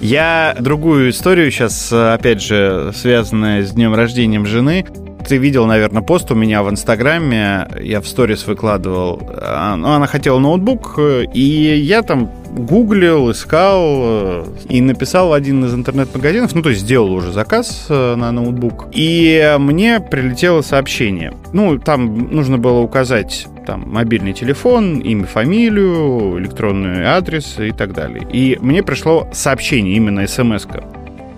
[0.00, 4.86] Я другую историю сейчас, опять же, связанная с днем рождения жены,
[5.26, 9.20] ты видел, наверное, пост у меня в Инстаграме, я в сторис выкладывал.
[9.28, 10.98] А, ну, она хотела ноутбук,
[11.32, 17.12] и я там гуглил, искал э, и написал один из интернет-магазинов, ну, то есть сделал
[17.12, 21.32] уже заказ э, на ноутбук, и мне прилетело сообщение.
[21.52, 28.26] Ну, там нужно было указать там мобильный телефон, имя, фамилию, электронный адрес и так далее.
[28.30, 30.84] И мне пришло сообщение, именно смс-ка.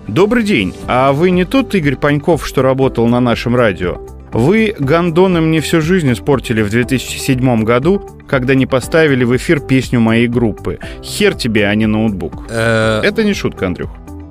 [0.07, 0.73] Добрый день.
[0.87, 3.97] А вы не тот Игорь Паньков, что работал на нашем радио?
[4.31, 9.99] Вы гондоны мне всю жизнь испортили в 2007 году, когда не поставили в эфир песню
[9.99, 10.79] моей группы.
[11.03, 12.45] Хер тебе, а не ноутбук.
[12.49, 13.89] Э, Это не шутка, Андрюх.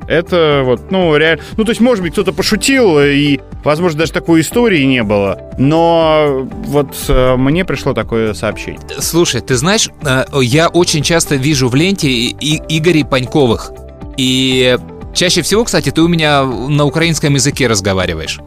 [0.09, 1.43] Это вот, ну, реально...
[1.57, 5.41] Ну, то есть, может быть, кто-то пошутил, и, возможно, даже такой истории не было.
[5.59, 8.81] Но вот э, мне пришло такое сообщение.
[9.01, 13.73] Слушай, ты знаешь, э, я очень часто вижу в ленте и- и- Игорей Паньковых.
[14.17, 14.79] И
[15.16, 18.38] чаще всего, кстати, ты у меня на украинском языке разговариваешь.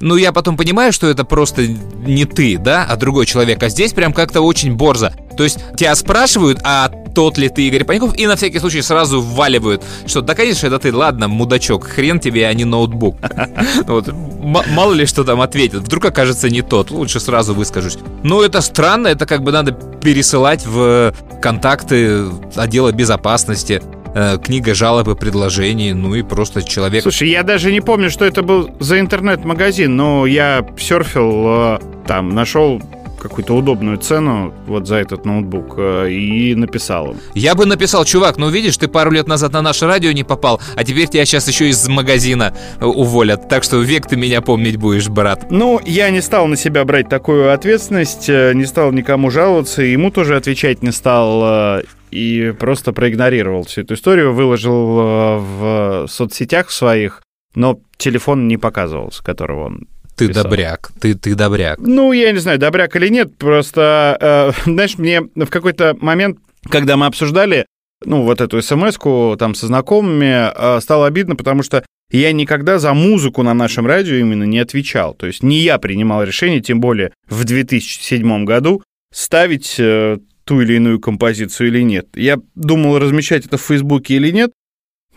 [0.00, 3.62] Ну, я потом понимаю, что это просто не ты, да, а другой человек.
[3.62, 5.10] А здесь прям как-то очень борзо.
[5.36, 9.20] То есть тебя спрашивают, а тот ли ты Игорь Паньков, и на всякий случай сразу
[9.20, 13.16] вваливают, что да, конечно, это ты, ладно, мудачок, хрен тебе, а не ноутбук.
[13.86, 14.08] Вот,
[14.40, 17.98] мало ли что там ответят, вдруг окажется не тот, лучше сразу выскажусь.
[18.22, 23.82] Ну, это странно, это как бы надо пересылать в контакты отдела безопасности,
[24.14, 27.02] э, книга жалоб и предложений, ну и просто человек...
[27.02, 32.30] Слушай, я даже не помню, что это был за интернет-магазин, но я серфил, э, там,
[32.30, 32.80] нашел
[33.20, 37.16] какую-то удобную цену вот за этот ноутбук э, и написал им.
[37.34, 40.60] Я бы написал, чувак, ну видишь, ты пару лет назад на наше радио не попал,
[40.74, 43.48] а теперь тебя сейчас еще из магазина э, уволят.
[43.48, 45.50] Так что век ты меня помнить будешь, брат.
[45.50, 50.10] Ну, я не стал на себя брать такую ответственность, э, не стал никому жаловаться, ему
[50.10, 54.96] тоже отвечать не стал и просто проигнорировал всю эту историю, выложил
[55.38, 57.22] в соцсетях своих,
[57.54, 59.86] но телефон не показывал, с которого он
[60.20, 60.44] Ты писал.
[60.44, 61.78] добряк, ты, ты добряк.
[61.80, 66.96] Ну, я не знаю, добряк или нет, просто, э, знаешь, мне в какой-то момент, когда
[66.96, 67.66] мы обсуждали,
[68.04, 72.92] ну, вот эту смс-ку там со знакомыми, э, стало обидно, потому что я никогда за
[72.92, 75.14] музыку на нашем радио именно не отвечал.
[75.14, 80.74] То есть не я принимал решение, тем более в 2007 году, ставить э, ту или
[80.74, 82.08] иную композицию или нет.
[82.14, 84.50] Я думал, размещать это в Фейсбуке или нет,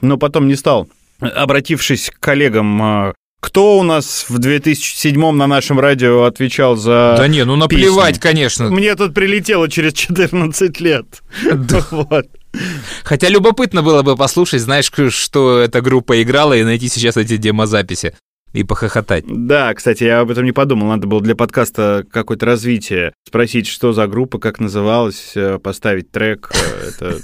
[0.02, 0.88] но потом не стал.
[1.20, 3.14] Обратившись к коллегам, э,
[3.44, 7.16] кто у нас в 2007 на нашем радио отвечал за...
[7.18, 8.22] Да не, ну наплевать, песни?
[8.22, 8.70] конечно.
[8.70, 11.06] Мне тут прилетело через 14 лет.
[11.92, 12.28] Вот.
[13.04, 18.16] Хотя любопытно было бы послушать, знаешь, что эта группа играла, и найти сейчас эти демозаписи
[18.54, 19.26] и похохотать.
[19.28, 20.88] Да, кстати, я об этом не подумал.
[20.88, 23.14] Надо было для подкаста какое-то развитие.
[23.28, 26.52] Спросить, что за группа, как называлась, э, поставить трек.
[26.54, 27.18] э, Это...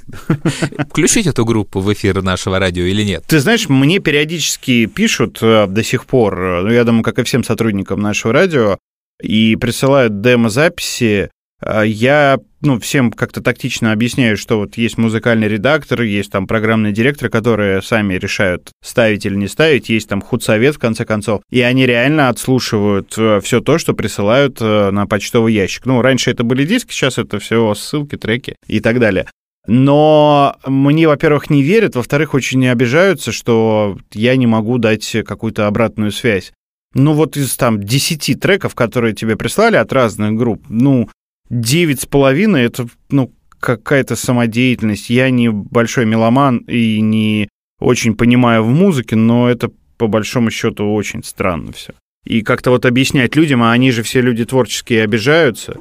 [0.90, 3.24] Включить эту группу в эфир нашего радио или нет?
[3.28, 7.44] Ты знаешь, мне периодически пишут э, до сих пор, ну, я думаю, как и всем
[7.44, 8.78] сотрудникам нашего радио,
[9.22, 11.30] и присылают демо-записи,
[11.62, 17.30] Я ну, всем как-то тактично объясняю, что вот есть музыкальный редактор, есть там программный директор,
[17.30, 21.86] которые сами решают, ставить или не ставить, есть там худсовет, в конце концов, и они
[21.86, 23.12] реально отслушивают
[23.44, 25.86] все то, что присылают э, на почтовый ящик.
[25.86, 29.28] Ну, раньше это были диски, сейчас это все ссылки, треки и так далее.
[29.68, 35.68] Но мне, во-первых, не верят, во-вторых, очень не обижаются, что я не могу дать какую-то
[35.68, 36.52] обратную связь.
[36.96, 41.08] Ну вот из там 10 треков, которые тебе прислали от разных групп, ну,
[41.50, 45.10] девять с половиной это, ну, какая-то самодеятельность.
[45.10, 50.94] Я не большой меломан и не очень понимаю в музыке, но это по большому счету
[50.94, 51.94] очень странно все.
[52.26, 55.78] И как-то вот объяснять людям, а они же все люди творческие обижаются.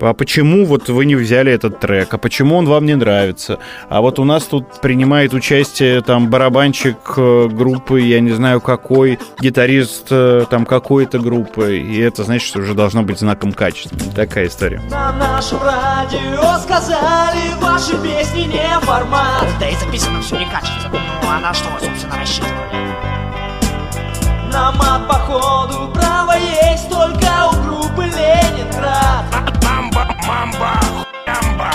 [0.00, 2.12] А почему вот вы не взяли этот трек?
[2.12, 3.58] А почему он вам не нравится?
[3.88, 9.18] А вот у нас тут принимает участие там барабанщик э, группы, я не знаю какой,
[9.40, 11.78] гитарист э, там какой-то группы.
[11.78, 13.98] И это, значит, что уже должно быть знаком качества.
[14.14, 14.80] Такая история.
[14.90, 19.46] На нашем радио сказали, ваши песни не формат.
[19.60, 20.98] Да и записано все некачественно.
[21.22, 22.78] Ну а на что, собственно, рассчитывали?
[24.52, 29.37] На мат, походу, право есть только у группы Ленинград.
[30.28, 31.70] Мамба, мамба, ямба.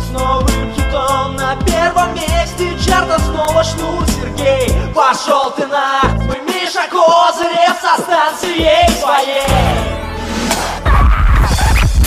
[0.00, 4.68] С новым хитом на первом месте чарта снова шнур Сергей.
[4.92, 9.46] Пошел ты на, мы Миша Козырев со станцией своей.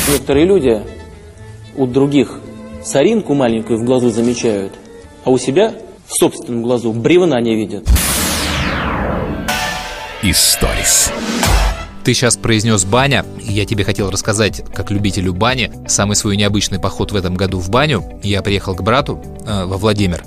[0.10, 0.84] Некоторые люди
[1.78, 2.42] у других
[2.84, 4.74] соринку маленькую в глазу замечают,
[5.24, 5.74] а у себя
[6.06, 7.88] в собственном глазу бревна не видят.
[10.22, 11.13] Историс.
[12.08, 16.80] Ты сейчас произнес баня, и я тебе хотел рассказать, как любителю бани, самый свой необычный
[16.80, 18.02] поход в этом году в баню.
[18.24, 20.24] Я приехал к брату э, во Владимир.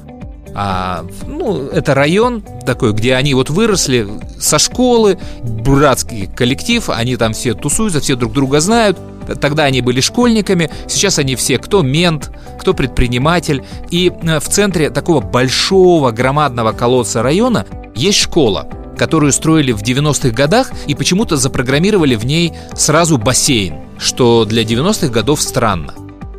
[0.55, 4.07] А, ну, это район такой, где они вот выросли
[4.39, 8.99] со школы, братский коллектив, они там все тусуются, все друг друга знают.
[9.41, 13.65] Тогда они были школьниками, сейчас они все кто мент, кто предприниматель.
[13.91, 17.65] И э, в центре такого большого громадного колодца района
[17.95, 18.69] есть школа,
[19.01, 25.09] которую строили в 90-х годах и почему-то запрограммировали в ней сразу бассейн, что для 90-х
[25.09, 25.95] годов странно.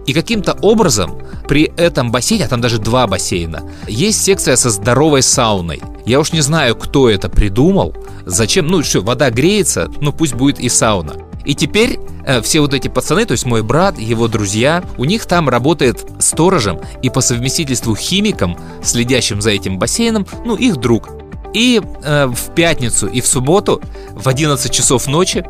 [0.05, 5.23] И каким-то образом при этом бассейне, а там даже два бассейна, есть секция со здоровой
[5.23, 5.81] сауной.
[6.05, 7.95] Я уж не знаю, кто это придумал,
[8.27, 11.15] зачем, ну что, вода греется, ну пусть будет и сауна.
[11.43, 11.97] И теперь
[12.27, 16.05] э, все вот эти пацаны, то есть мой брат, его друзья, у них там работает
[16.19, 21.09] сторожем и по совместительству химиком, следящим за этим бассейном, ну их друг.
[21.53, 25.43] И э, в пятницу и в субботу в 11 часов ночи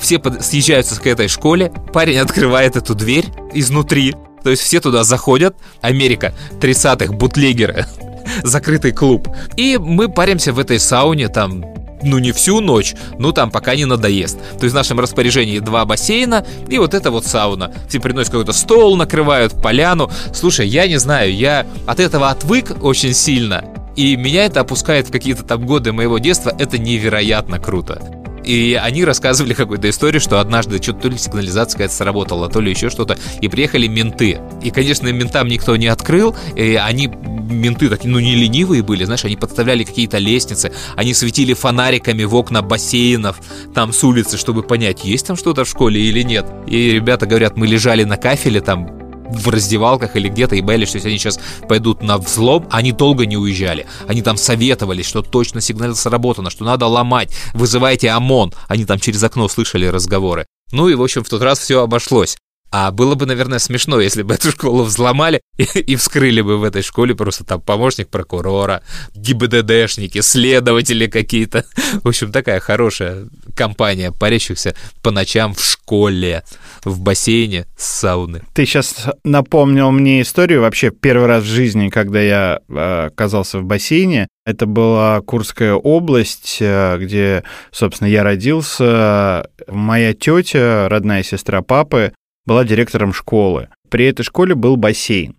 [0.00, 0.44] все под...
[0.44, 6.34] съезжаются к этой школе, парень открывает эту дверь изнутри, то есть все туда заходят, Америка
[6.60, 7.86] 30-х, бутлегеры,
[8.42, 9.28] закрытый клуб.
[9.56, 11.64] И мы паримся в этой сауне там
[12.02, 14.38] ну не всю ночь, ну там пока не надоест.
[14.58, 17.72] То есть в нашем распоряжении два бассейна и вот эта вот сауна.
[17.88, 20.10] Все приносят какой-то стол, накрывают поляну.
[20.32, 23.64] Слушай, я не знаю, я от этого отвык очень сильно.
[23.96, 26.54] И меня это опускает в какие-то там годы моего детства.
[26.58, 28.02] Это невероятно круто.
[28.44, 32.70] И они рассказывали какую-то историю, что однажды что-то то ли сигнализация какая-то сработала, то ли
[32.70, 34.38] еще что-то, и приехали менты.
[34.62, 39.24] И, конечно, ментам никто не открыл, и они менты такие, ну, не ленивые были, знаешь,
[39.24, 43.40] они подставляли какие-то лестницы, они светили фонариками в окна бассейнов,
[43.74, 46.46] там с улицы, чтобы понять, есть там что-то в школе или нет.
[46.66, 49.03] И ребята говорят, мы лежали на кафеле там,
[49.34, 53.26] в раздевалках или где-то и боялись, что если они сейчас пойдут на взлом, они долго
[53.26, 53.86] не уезжали.
[54.06, 58.52] Они там советовались, что точно сигнал сработано, что надо ломать, вызывайте ОМОН.
[58.68, 60.46] Они там через окно слышали разговоры.
[60.72, 62.36] Ну и, в общем, в тот раз все обошлось.
[62.76, 66.64] А было бы, наверное, смешно, если бы эту школу взломали и, и вскрыли бы в
[66.64, 68.82] этой школе просто там помощник прокурора,
[69.14, 71.64] ГИБДДшники, следователи какие-то.
[72.02, 76.42] В общем, такая хорошая компания парящихся по ночам в школе,
[76.84, 78.42] в бассейне с сауны.
[78.54, 83.64] Ты сейчас напомнил мне историю вообще первый раз в жизни, когда я э, оказался в
[83.64, 84.26] бассейне.
[84.44, 89.48] Это была Курская область, э, где, собственно, я родился.
[89.68, 92.12] Моя тетя, родная сестра папы,
[92.46, 93.68] была директором школы.
[93.88, 95.36] При этой школе был бассейн.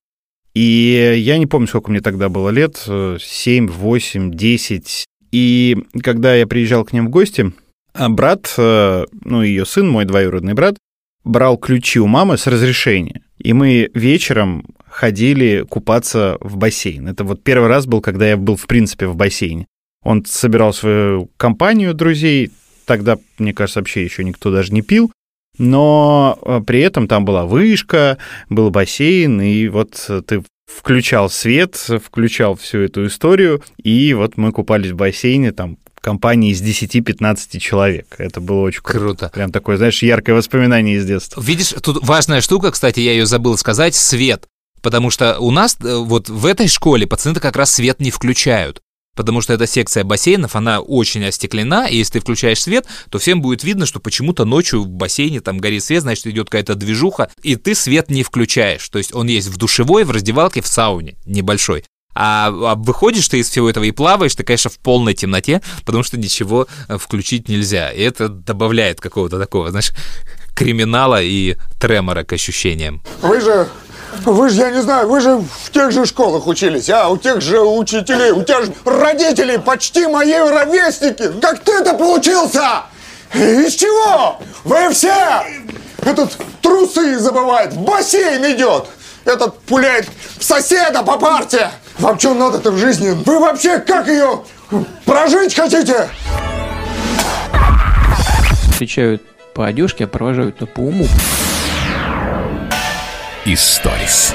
[0.53, 5.05] И я не помню, сколько мне тогда было лет, 7, 8, 10.
[5.31, 7.51] И когда я приезжал к ним в гости,
[7.93, 10.77] а брат, э, ну, ее сын, мой двоюродный брат,
[11.25, 13.21] брал ключи у мамы с разрешения.
[13.37, 17.07] И мы вечером ходили купаться в бассейн.
[17.07, 19.67] Это вот первый раз был, когда я был, в принципе, в бассейне.
[20.03, 22.51] Он собирал свою компанию друзей.
[22.85, 25.11] Тогда, мне кажется, вообще еще никто даже не пил
[25.57, 28.17] но э, при этом там была вышка,
[28.49, 34.91] был бассейн, и вот ты включал свет, включал всю эту историю, и вот мы купались
[34.91, 38.15] в бассейне, там компании из 10-15 человек.
[38.19, 38.99] Это было очень круто.
[38.99, 39.29] Круто.
[39.33, 41.41] Прям такое, знаешь, яркое воспоминание из детства.
[41.41, 44.47] Видишь, тут важная штука, кстати, я ее забыл сказать, свет.
[44.83, 48.81] Потому что у нас э, вот в этой школе пацаны как раз свет не включают.
[49.15, 53.41] Потому что эта секция бассейнов, она очень остеклена, и если ты включаешь свет, то всем
[53.41, 57.55] будет видно, что почему-то ночью в бассейне там горит свет, значит, идет какая-то движуха, и
[57.55, 58.87] ты свет не включаешь.
[58.89, 61.85] То есть он есть в душевой, в раздевалке, в сауне небольшой.
[62.17, 66.03] А, а выходишь ты из всего этого и плаваешь, ты, конечно, в полной темноте, потому
[66.03, 67.91] что ничего э, включить нельзя.
[67.91, 69.91] И это добавляет какого-то такого, знаешь,
[70.55, 73.03] криминала и тремора к ощущениям.
[73.21, 73.67] Вы же,
[74.23, 77.09] вы же, я не знаю, вы же в тех же школах учились, а?
[77.09, 81.31] У тех же учителей, у тех же родителей почти мои ровесники.
[81.41, 82.83] Как ты-то получился?
[83.33, 84.39] Из чего?
[84.63, 85.43] Вы все!
[86.03, 88.85] Этот трусы забывает, в бассейн идет.
[89.25, 91.71] Этот пуляет в соседа по парте.
[91.97, 93.09] Вам что надо-то в жизни?
[93.25, 94.43] Вы вообще как ее
[95.05, 96.09] прожить хотите?
[98.71, 99.23] Встречают
[99.53, 101.07] по одежке, а провожают по уму.
[103.47, 104.33] Историс.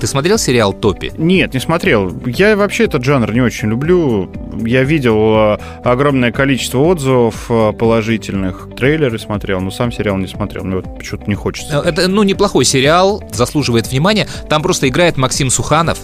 [0.00, 1.10] Ты смотрел сериал «Топи»?
[1.16, 2.12] Нет, не смотрел.
[2.26, 4.30] Я вообще этот жанр не очень люблю.
[4.66, 8.68] Я видел э, огромное количество отзывов э, положительных.
[8.76, 10.64] Трейлеры смотрел, но сам сериал не смотрел.
[10.64, 11.80] Мне вот почему-то не хочется.
[11.80, 14.28] Это, ну, неплохой сериал, заслуживает внимания.
[14.50, 15.98] Там просто играет Максим Суханов.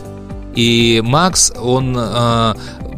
[0.56, 2.54] И Макс, он, э,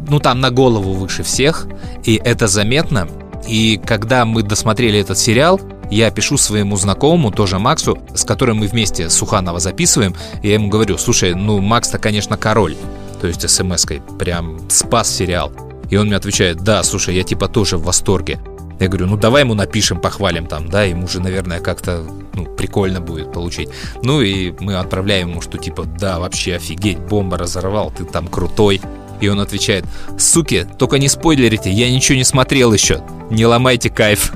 [0.07, 1.67] ну, там на голову выше всех.
[2.05, 3.09] И это заметно.
[3.45, 8.67] И когда мы досмотрели этот сериал, я пишу своему знакомому, тоже Максу, с которым мы
[8.67, 12.75] вместе Суханова записываем, и я ему говорю, слушай, ну Макс-то, конечно, король,
[13.21, 15.51] то есть смс-кой, прям спас сериал.
[15.89, 18.39] И он мне отвечает, да, слушай, я типа тоже в восторге.
[18.79, 23.01] Я говорю, ну давай ему напишем, похвалим там, да, ему же, наверное, как-то ну, прикольно
[23.01, 23.69] будет получить.
[24.03, 28.81] Ну и мы отправляем ему, что типа, да, вообще офигеть, бомба разорвал, ты там крутой.
[29.19, 29.83] И он отвечает,
[30.19, 34.33] суки, только не спойлерите, я ничего не смотрел еще, не ломайте кайф.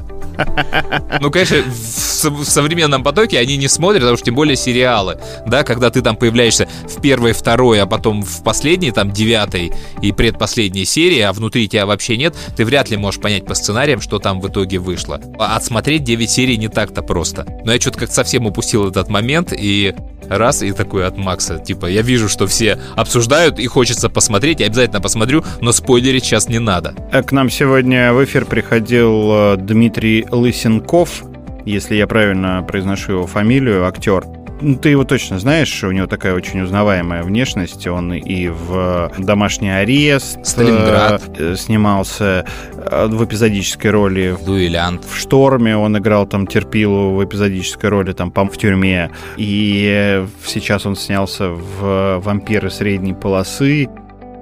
[1.19, 5.89] Ну, конечно, в современном потоке они не смотрят, потому что тем более сериалы, да, когда
[5.89, 11.19] ты там появляешься в первой, второй, а потом в последней, там, девятой и предпоследней серии,
[11.19, 14.47] а внутри тебя вообще нет, ты вряд ли можешь понять по сценариям, что там в
[14.47, 15.21] итоге вышло.
[15.37, 17.45] А отсмотреть 9 серий не так-то просто.
[17.63, 19.93] Но я что-то как совсем упустил этот момент, и
[20.37, 24.67] раз, и такой от Макса, типа, я вижу, что все обсуждают, и хочется посмотреть, я
[24.67, 26.93] обязательно посмотрю, но спойлерить сейчас не надо.
[27.11, 29.57] К нам сегодня в эфир приходил э,
[30.21, 31.23] Дмитрий Лысенков,
[31.65, 34.25] если я правильно произношу его фамилию, актер.
[34.63, 37.88] Ну, ты его точно знаешь, у него такая очень узнаваемая внешность.
[37.88, 41.23] Он и в «Домашний арест» Сталинград.
[41.39, 44.38] э, снимался э, в эпизодической роли.
[44.45, 45.03] Дуэлянт.
[45.03, 49.10] В «Шторме» он играл там терпилу в эпизодической роли, там, по в тюрьме.
[49.38, 53.89] И сейчас он снялся в «Вампиры средней полосы».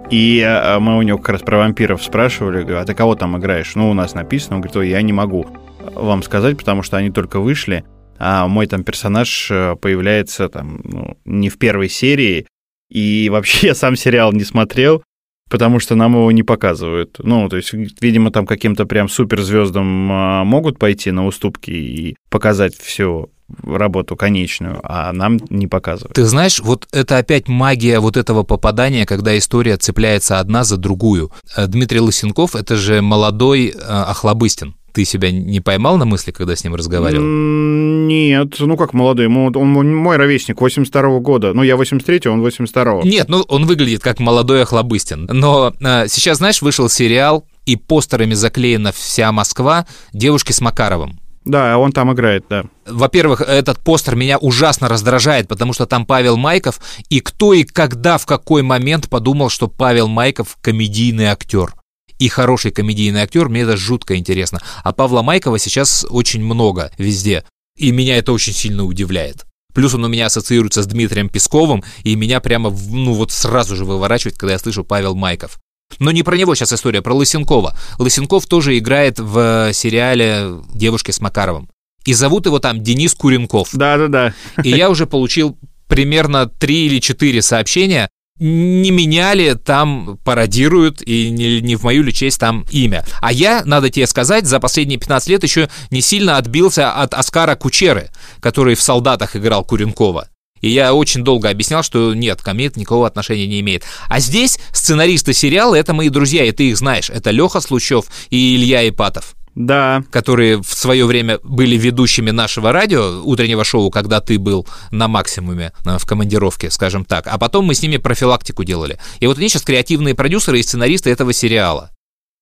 [0.10, 3.74] И э, мы у него как раз про вампиров спрашивали, а ты кого там играешь?
[3.76, 5.48] Ну, у нас написано, он говорит, ой, я не могу
[5.80, 7.84] вам сказать, потому что они только вышли,
[8.18, 12.48] а мой там персонаж э, появляется там ну, не в первой серии,
[12.90, 15.04] и вообще я сам сериал не смотрел,
[15.50, 17.18] потому что нам его не показывают.
[17.20, 22.76] Ну, то есть, видимо, там каким-то прям суперзвездам а, могут пойти на уступки и показать
[22.76, 23.32] всю
[23.64, 26.14] работу конечную, а нам не показывают.
[26.14, 31.32] Ты знаешь, вот это опять магия вот этого попадания, когда история цепляется одна за другую.
[31.56, 34.76] Э, Дмитрий Лысенков— это же молодой э, Охлобыстин.
[34.92, 37.24] Ты себя не поймал на мысли, когда с ним разговаривал?
[37.26, 41.54] Нет, ну как молодой, ему, он мой ровесник, 82-го года.
[41.54, 43.08] Ну, я 83-го, он 82-го.
[43.08, 45.30] Нет, ну он выглядит как молодой Охлобыстин.
[45.32, 51.20] Но а, сейчас, знаешь, вышел сериал, и постерами заклеена вся Москва «Девушки с Макаровым».
[51.46, 52.66] Да, он там играет, да.
[52.88, 58.18] Во-первых, этот постер меня ужасно раздражает, потому что там Павел Майков, и кто и когда,
[58.18, 61.74] в какой момент подумал, что Павел Майков комедийный актер
[62.20, 64.60] и хороший комедийный актер, мне это жутко интересно.
[64.84, 67.44] А Павла Майкова сейчас очень много везде,
[67.78, 69.46] и меня это очень сильно удивляет.
[69.74, 73.86] Плюс он у меня ассоциируется с Дмитрием Песковым, и меня прямо, ну вот сразу же
[73.86, 75.60] выворачивает, когда я слышу Павел Майков.
[75.98, 77.76] Но не про него сейчас история, про Лысенкова.
[77.98, 81.70] Лысенков тоже играет в сериале «Девушки с Макаровым».
[82.06, 83.70] И зовут его там Денис Куренков.
[83.74, 84.34] Да-да-да.
[84.64, 91.62] И я уже получил примерно три или четыре сообщения не меняли, там пародируют, и не,
[91.62, 93.06] не в мою ли честь там имя.
[93.22, 97.56] А я, надо тебе сказать, за последние 15 лет еще не сильно отбился от Оскара
[97.56, 100.30] Кучеры, который в «Солдатах» играл Куренкова.
[100.62, 103.84] И я очень долго объяснял, что нет, ко мне никакого отношения не имеет.
[104.08, 107.10] А здесь сценаристы сериала— это мои друзья, и ты их знаешь.
[107.10, 109.36] Это Леха Случев и Илья Ипатов.
[109.60, 110.04] Да.
[110.10, 115.74] Которые в свое время были ведущими нашего радио, утреннего шоу, когда ты был на максимуме
[115.86, 117.28] э, в командировке, скажем так.
[117.28, 119.00] А потом мы с ними профилактику делали.
[119.20, 121.92] И вот они сейчас креативные продюсеры и сценаристы этого сериала.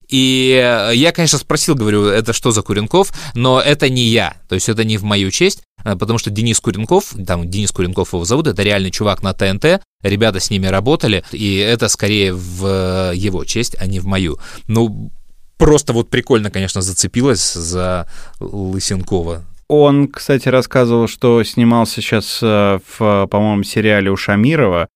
[0.07, 4.53] И э, я, конечно, спросил, говорю, это что за Куренков, но это не я, то
[4.53, 8.25] есть это не в мою честь, э, потому что Денис Куренков, там Денис Куренков его
[8.25, 13.43] зовут, это реальный чувак на ТНТ, ребята с ними работали, и это скорее в его
[13.43, 14.37] честь, а не в мою.
[14.67, 15.11] Ну,
[15.57, 18.07] просто вот прикольно, конечно, зацепилась за
[18.39, 19.43] Лысенкова.
[19.69, 24.87] Он, кстати, рассказывал, что снимался сейчас в, по-моему, сериале у Шамирова,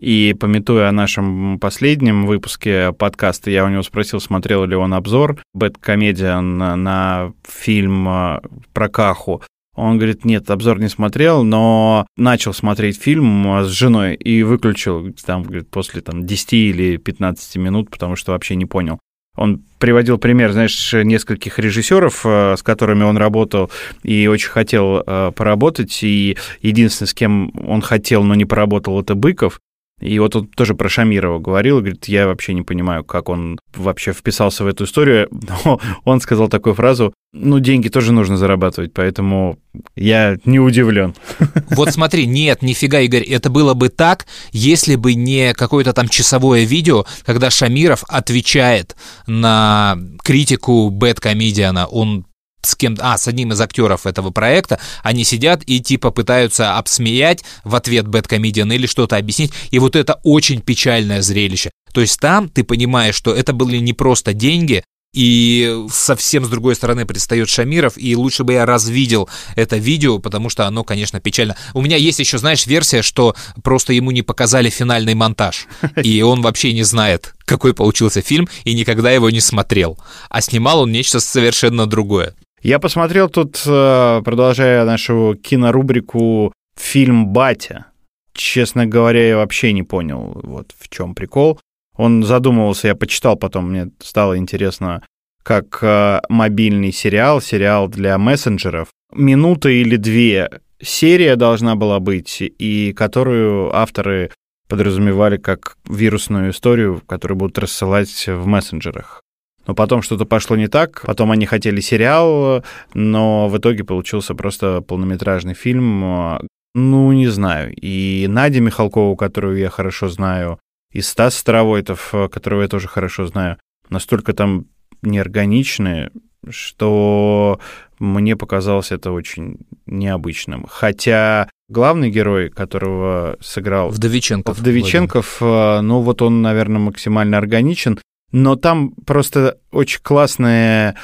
[0.00, 5.42] и, пометуя о нашем последнем выпуске подкаста, я у него спросил, смотрел ли он обзор
[5.52, 8.40] «Бэткомедиан» на фильм э,
[8.72, 9.42] про Каху.
[9.76, 15.12] Он говорит, нет, обзор не смотрел, но начал смотреть фильм э, с женой и выключил
[15.26, 18.98] там, говорит, после там, 10 или 15 минут, потому что вообще не понял.
[19.40, 23.70] Он приводил пример, знаешь, нескольких режиссеров, э, с которыми он работал
[24.02, 25.98] и очень хотел поработать.
[26.02, 29.60] И единственный, с кем он хотел, но не поработал, это Быков.
[30.00, 34.12] И вот он тоже про Шамирова говорил, говорит, я вообще не понимаю, как он вообще
[34.12, 35.28] вписался в эту историю.
[35.64, 39.58] Но он сказал такую фразу, ну, деньги тоже нужно зарабатывать, поэтому
[39.94, 41.14] я не удивлен.
[41.70, 46.64] Вот смотри, нет, нифига, Игорь, это было бы так, если бы не какое-то там часовое
[46.64, 48.96] видео, когда Шамиров отвечает
[49.26, 52.26] на критику Бэткомедиана, он
[52.62, 57.44] с кем а, с одним из актеров этого проекта, они сидят и типа пытаются обсмеять
[57.64, 61.70] в ответ Бэткомедиан или что-то объяснить, и вот это очень печальное зрелище.
[61.92, 66.76] То есть там ты понимаешь, что это были не просто деньги, и совсем с другой
[66.76, 71.56] стороны предстает Шамиров, и лучше бы я развидел это видео, потому что оно, конечно, печально.
[71.74, 73.34] У меня есть еще, знаешь, версия, что
[73.64, 75.66] просто ему не показали финальный монтаж,
[76.02, 79.98] и он вообще не знает, какой получился фильм, и никогда его не смотрел.
[80.28, 82.34] А снимал он нечто совершенно другое.
[82.62, 87.86] Я посмотрел тут, э, продолжая нашу кинорубрику, фильм «Батя».
[88.34, 91.58] Честно говоря, я вообще не понял, вот в чем прикол.
[91.96, 95.02] Он задумывался, я почитал потом, мне стало интересно,
[95.42, 98.88] как э, мобильный сериал, сериал для мессенджеров.
[99.10, 104.32] Минута или две серия должна была быть, и которую авторы
[104.68, 109.22] подразумевали как вирусную историю, которую будут рассылать в мессенджерах
[109.70, 114.80] но потом что-то пошло не так, потом они хотели сериал, но в итоге получился просто
[114.80, 116.40] полнометражный фильм.
[116.74, 117.72] Ну, не знаю.
[117.80, 120.58] И Надя Михалкова, которую я хорошо знаю,
[120.90, 123.58] и Стас Старовойтов, которого я тоже хорошо знаю,
[123.90, 124.66] настолько там
[125.02, 126.10] неорганичные,
[126.48, 127.60] что
[128.00, 130.66] мне показалось это очень необычным.
[130.68, 133.90] Хотя главный герой, которого сыграл...
[133.90, 134.58] Вдовиченков.
[134.58, 135.82] Вдовиченков, Владимир.
[135.82, 138.00] ну вот он, наверное, максимально органичен
[138.32, 140.96] но там просто очень классные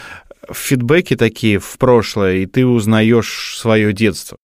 [0.52, 4.36] фидбэки такие в прошлое, и ты узнаешь свое детство.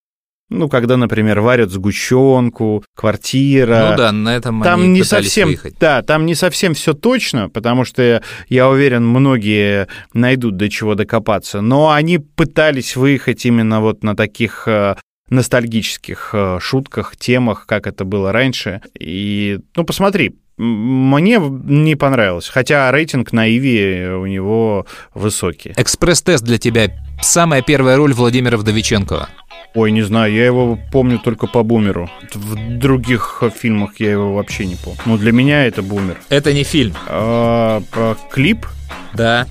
[0.52, 3.88] Ну, когда, например, варят сгущенку, квартира.
[3.90, 5.76] Ну да, на этом там они не совсем, выехать.
[5.80, 11.62] Да, там не совсем все точно, потому что, я уверен, многие найдут до чего докопаться.
[11.62, 14.96] Но они пытались выехать именно вот на таких э,
[15.30, 18.82] ностальгических э, шутках, темах, как это было раньше.
[18.98, 22.48] И, ну, посмотри, мне не понравилось.
[22.48, 25.72] Хотя рейтинг на Иви у него высокий.
[25.76, 26.88] Экспресс-тест для тебя.
[27.20, 29.28] Самая первая роль Владимира Вдовиченкова.
[29.74, 32.10] Ой, не знаю, я его помню только по бумеру.
[32.34, 35.00] В других фильмах я его вообще не помню.
[35.06, 36.20] Но для меня это бумер.
[36.28, 36.94] Это не фильм.
[37.08, 38.66] А, а, клип?
[39.14, 39.46] Да.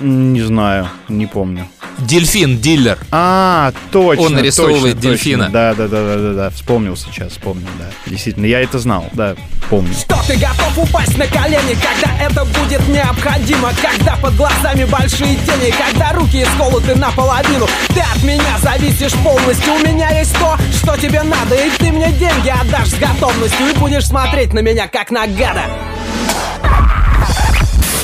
[0.00, 1.68] Не знаю, не помню.
[2.00, 2.98] Дельфин, дилер.
[3.10, 4.24] А, точно.
[4.24, 5.44] Он нарисовывает точно, дельфина.
[5.44, 5.52] Точно.
[5.52, 6.50] Да, да, да, да, да, да.
[6.50, 7.86] Вспомнил сейчас, вспомнил, да.
[8.06, 9.36] Действительно, я это знал, да,
[9.68, 9.92] помню.
[9.94, 13.72] Что ты готов упасть на колени, когда это будет необходимо?
[13.80, 17.68] Когда под глазами большие тени, когда руки исколоты наполовину?
[17.88, 19.74] Ты от меня зависишь полностью.
[19.74, 23.78] У меня есть то, что тебе надо, и ты мне деньги отдашь с готовностью и
[23.78, 25.64] будешь смотреть на меня как на гада.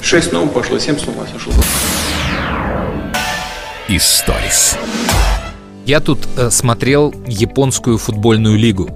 [0.02, 1.52] Шесть снова пошло, семь с ума сошел.
[3.88, 4.76] Историс.
[5.84, 8.90] Я тут э, смотрел японскую футбольную лигу.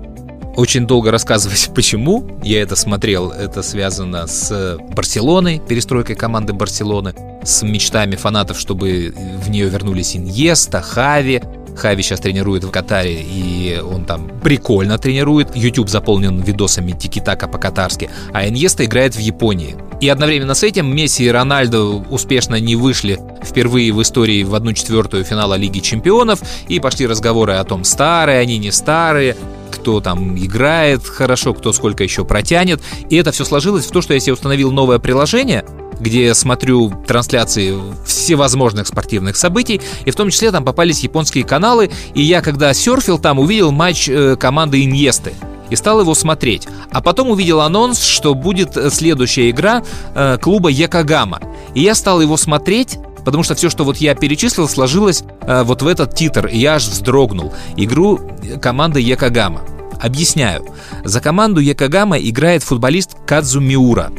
[0.56, 3.30] Очень долго рассказывать, почему я это смотрел.
[3.30, 7.14] Это связано с Барселоной, перестройкой команды Барселоны,
[7.44, 11.40] с мечтами фанатов, чтобы в нее вернулись Иньеста, Хави,
[11.80, 15.56] Хави сейчас тренирует в Катаре, и он там прикольно тренирует.
[15.56, 18.10] YouTube заполнен видосами тики-така по-катарски.
[18.32, 19.76] А Иньеста играет в Японии.
[20.00, 24.72] И одновременно с этим Месси и Рональдо успешно не вышли впервые в истории в одну
[24.72, 29.34] четвертую финала Лиги Чемпионов, и пошли разговоры о том, старые они, не старые,
[29.70, 32.82] кто там играет хорошо, кто сколько еще протянет.
[33.08, 35.64] И это все сложилось в то, что я себе установил новое приложение,
[36.00, 41.90] где я смотрю трансляции всевозможных спортивных событий, и в том числе там попались японские каналы,
[42.14, 45.34] и я, когда серфил там, увидел матч э, команды Иньесты.
[45.68, 46.66] и стал его смотреть.
[46.90, 49.82] А потом увидел анонс, что будет следующая игра
[50.14, 51.40] э, клуба Якогама.
[51.74, 55.82] И я стал его смотреть, потому что все, что вот я перечислил, сложилось э, вот
[55.82, 57.52] в этот титр, и я аж вздрогнул.
[57.76, 58.20] Игру
[58.60, 59.62] команды Якогама.
[60.00, 60.64] Объясняю.
[61.04, 64.10] За команду Якогама играет футболист Кадзу Миура.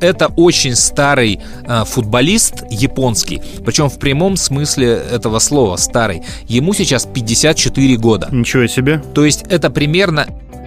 [0.00, 6.22] Это очень старый э, футболист японский, причем в прямом смысле этого слова старый.
[6.48, 8.28] Ему сейчас 54 года.
[8.30, 9.02] Ничего себе.
[9.14, 10.26] То есть это примерно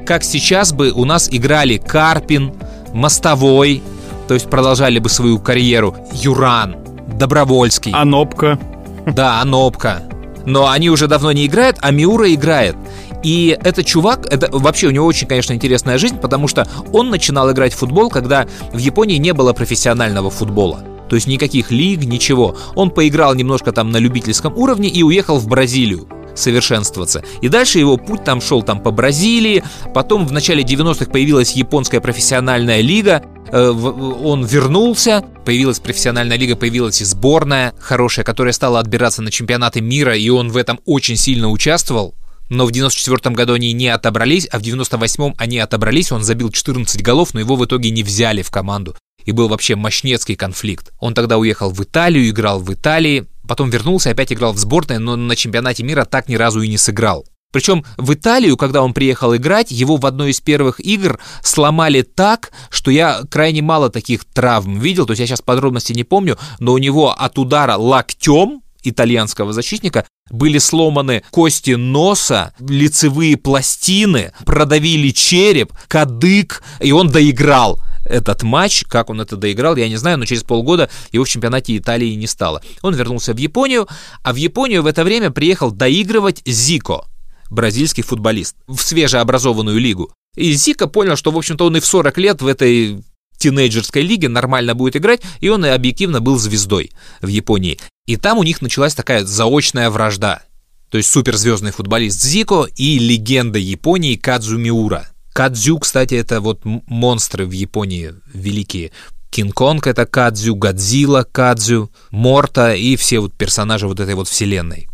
[0.09, 2.53] как сейчас бы у нас играли Карпин,
[2.93, 3.83] Мостовой,
[4.27, 6.75] то есть продолжали бы свою карьеру, Юран,
[7.19, 7.91] Добровольский.
[7.91, 8.57] Анопка.
[9.05, 10.01] Да, Анопка.
[10.45, 12.77] Но они уже давно не играют, а Миура играет.
[13.23, 17.51] И этот чувак, это вообще у него очень, конечно, интересная жизнь, потому что он начинал
[17.51, 20.79] играть в футбол, когда в Японии не было профессионального футбола.
[21.09, 22.55] То есть никаких лиг, ничего.
[22.75, 27.23] Он поиграл немножко там на любительском уровне и уехал в Бразилию совершенствоваться.
[27.41, 31.99] И дальше его путь там шел там по Бразилии, потом в начале 90-х появилась японская
[31.99, 39.21] профессиональная лига, э, он вернулся, появилась профессиональная лига, появилась и сборная хорошая, которая стала отбираться
[39.21, 42.15] на чемпионаты мира, и он в этом очень сильно участвовал
[42.49, 47.01] но в 94 году они не отобрались, а в 98-м они отобрались, он забил 14
[47.01, 48.95] голов, но его в итоге не взяли в команду.
[49.29, 50.91] И был вообще мощнецкий конфликт.
[50.99, 55.15] Он тогда уехал в Италию, играл в Италии, потом вернулся, опять играл в сборной, но
[55.15, 57.27] на чемпионате мира так ни разу и не сыграл.
[57.53, 62.51] Причем в Италию, когда он приехал играть, его в одной из первых игр сломали так,
[62.71, 65.05] что я крайне мало таких травм видел.
[65.05, 70.05] То есть я сейчас подробности не помню, но у него от удара локтем итальянского защитника
[70.31, 77.79] были сломаны кости носа, лицевые пластины, продавили череп, кадык, и он доиграл
[78.09, 81.77] этот матч, как он это доиграл, я не знаю, но через полгода его в чемпионате
[81.77, 82.61] Италии не стало.
[82.81, 83.87] Он вернулся в Японию,
[84.23, 87.05] а в Японию в это время приехал доигрывать Зико,
[87.49, 90.11] бразильский футболист, в свежеобразованную лигу.
[90.35, 93.03] И Зика понял, что, в общем-то, он и в 40 лет в этой
[93.37, 96.91] тинейджерской лиге нормально будет играть, и он и объективно был звездой
[97.21, 97.79] в Японии.
[98.05, 100.41] И там у них началась такая заочная вражда.
[100.89, 105.09] То есть суперзвездный футболист Зико и легенда Японии Кадзу Миура.
[105.33, 108.91] Кадзю, кстати, это вот монстры в Японии великие.
[109.29, 114.87] Кинг-Конг это Кадзю, Годзилла Кадзю, Морта и все вот персонажи вот этой вот вселенной.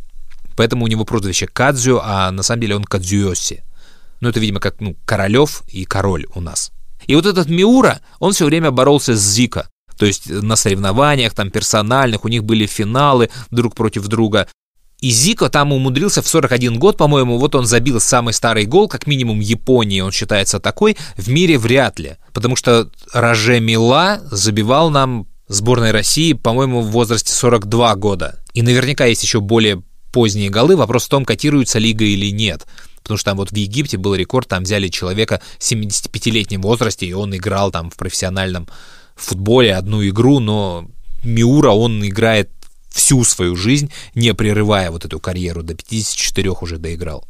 [0.55, 3.63] Поэтому у него прозвище Кадзю, а на самом деле он Кадзюоси.
[4.21, 6.71] Ну, это, видимо, как ну, Королев и Король у нас.
[7.07, 9.69] И вот этот Миура, он все время боролся с Зика.
[9.97, 14.47] То есть на соревнованиях, там персональных, у них были финалы друг против друга.
[15.01, 19.07] И Зико там умудрился в 41 год, по-моему, вот он забил самый старый гол, как
[19.07, 22.15] минимум Японии, он считается такой, в мире вряд ли.
[22.33, 28.39] Потому что Роже Мила забивал нам сборной России, по-моему, в возрасте 42 года.
[28.53, 32.65] И наверняка есть еще более поздние голы, вопрос в том, котируется лига или нет
[33.05, 37.13] потому что там вот в Египте был рекорд, там взяли человека в 75-летнем возрасте, и
[37.13, 38.67] он играл там в профессиональном
[39.15, 40.87] футболе одну игру, но
[41.23, 42.49] Миура он играет
[42.95, 47.27] всю свою жизнь, не прерывая вот эту карьеру, до 54 уже доиграл.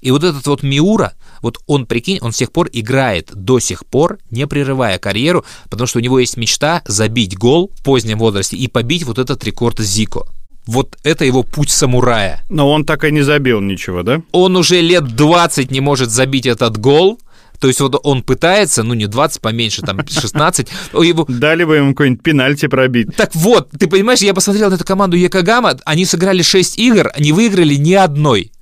[0.00, 3.86] И вот этот вот Миура, вот он, прикинь, он с тех пор играет до сих
[3.86, 8.56] пор, не прерывая карьеру, потому что у него есть мечта забить гол в позднем возрасте
[8.56, 10.26] и побить вот этот рекорд Зико.
[10.66, 12.42] Вот это его путь самурая.
[12.48, 14.22] Но он так и не забил ничего, да?
[14.32, 17.18] Он уже лет 20 не может забить этот гол.
[17.58, 20.68] То есть вот он пытается, ну не 20, поменьше, там 16.
[20.92, 21.24] Его...
[21.28, 23.14] Дали бы ему какой-нибудь пенальти пробить.
[23.16, 27.32] Так вот, ты понимаешь, я посмотрел на эту команду Якогама, они сыграли 6 игр, не
[27.32, 28.52] выиграли ни одной.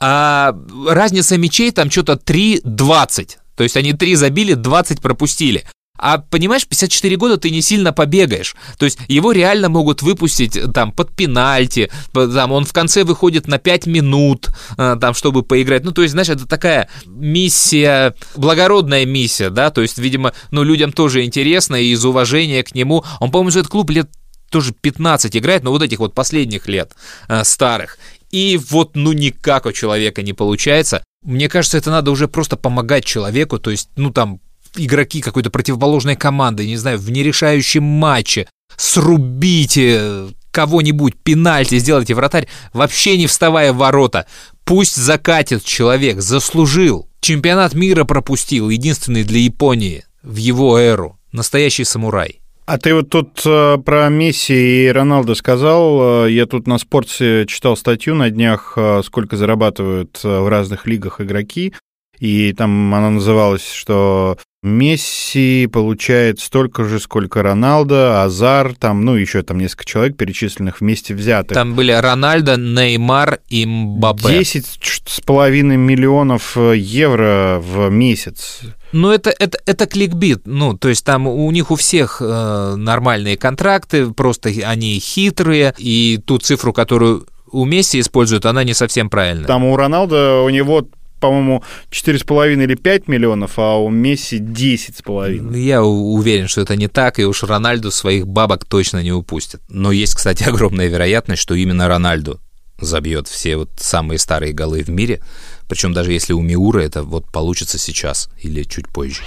[0.00, 0.54] А
[0.88, 3.30] разница мячей там что-то 3-20.
[3.56, 5.64] То есть они 3 забили, 20 пропустили.
[5.98, 8.54] А понимаешь, 54 года ты не сильно побегаешь.
[8.78, 13.48] То есть его реально могут выпустить э, там под пенальти, там он в конце выходит
[13.48, 15.84] на 5 минут, э, там, чтобы поиграть.
[15.84, 20.92] Ну, то есть, знаешь, это такая миссия, благородная миссия, да, то есть, видимо, ну, людям
[20.92, 23.04] тоже интересно, и из уважения к нему.
[23.20, 24.08] Он, по-моему, этот клуб лет
[24.50, 26.92] тоже 15 играет, но вот этих вот последних лет
[27.28, 27.98] э, старых.
[28.30, 31.02] И вот, ну, никак у человека не получается.
[31.24, 34.40] Мне кажется, это надо уже просто помогать человеку, то есть, ну, там,
[34.76, 43.16] игроки какой-то противоположной команды, не знаю, в нерешающем матче, срубите кого-нибудь, пенальти сделайте вратарь, вообще
[43.16, 44.26] не вставая в ворота.
[44.64, 47.08] Пусть закатит человек, заслужил.
[47.20, 51.18] Чемпионат мира пропустил, единственный для Японии в его эру.
[51.32, 52.40] Настоящий самурай.
[52.66, 56.26] А ты вот тут э, про Месси и Роналдо сказал.
[56.26, 61.20] Э, я тут на спорте читал статью на днях, э, сколько зарабатывают в разных лигах
[61.20, 61.72] игроки.
[62.18, 69.42] и там она называлась, что Месси получает столько же, сколько Роналдо, Азар, там, ну, еще
[69.42, 71.54] там несколько человек перечисленных вместе взятых.
[71.54, 74.30] Там были Рональдо, Неймар и Мбаппе.
[74.30, 74.66] 10
[75.06, 78.62] с половиной миллионов э, евро в месяц.
[78.90, 80.42] Ну, это, это, это кликбит.
[80.44, 86.18] Ну, то есть там у них у всех э, нормальные контракты, просто они хитрые, и
[86.26, 89.46] ту цифру, которую у Месси используют, она не совсем правильная.
[89.46, 90.84] Там у Роналда, у него
[91.18, 95.56] по-моему, 4,5 или 5 миллионов, а у Месси 10,5.
[95.58, 99.60] Я уверен, что это не так, и уж Рональду своих бабок точно не упустит.
[99.68, 102.40] Но есть, кстати, огромная вероятность, что именно Рональду
[102.80, 105.20] забьет все вот самые старые голы в мире.
[105.68, 109.22] Причем даже если у Миура это вот получится сейчас или чуть позже.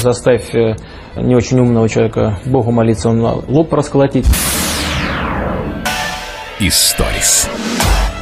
[0.00, 0.76] Заставь э,
[1.16, 4.26] не очень умного человека Богу молиться, он лоб расколотить.
[6.60, 7.48] Историс.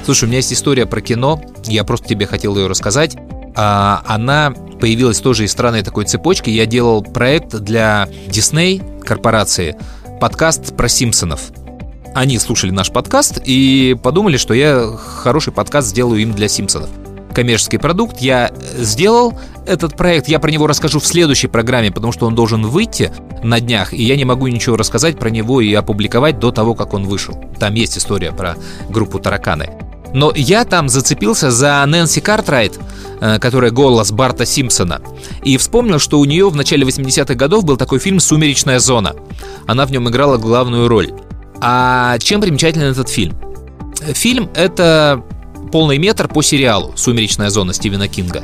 [0.07, 3.16] Слушай, у меня есть история про кино, я просто тебе хотел ее рассказать.
[3.57, 6.48] А, она появилась тоже из странной такой цепочки.
[6.48, 9.76] Я делал проект для Disney корпорации,
[10.20, 11.50] подкаст про Симпсонов.
[12.14, 16.88] Они слушали наш подкаст и подумали, что я хороший подкаст сделаю им для Симпсонов.
[17.34, 19.36] Коммерческий продукт я сделал
[19.66, 23.11] этот проект, я про него расскажу в следующей программе, потому что он должен выйти
[23.42, 26.94] на днях, и я не могу ничего рассказать про него и опубликовать до того, как
[26.94, 27.34] он вышел.
[27.59, 28.54] Там есть история про
[28.88, 29.86] группу «Тараканы».
[30.16, 32.80] Но я там зацепился за Нэнси Картрайт,
[33.20, 35.02] э, которая голос Барта Симпсона,
[35.44, 39.14] и вспомнил, что у нее в начале 80-х годов был такой фильм «Сумеречная зона».
[39.66, 41.12] Она в нем играла главную роль.
[41.60, 43.34] А чем примечателен этот фильм?
[44.14, 45.22] Фильм— это
[45.70, 48.42] полный метр по сериалу «Сумеречная зона» Стивена Кинга.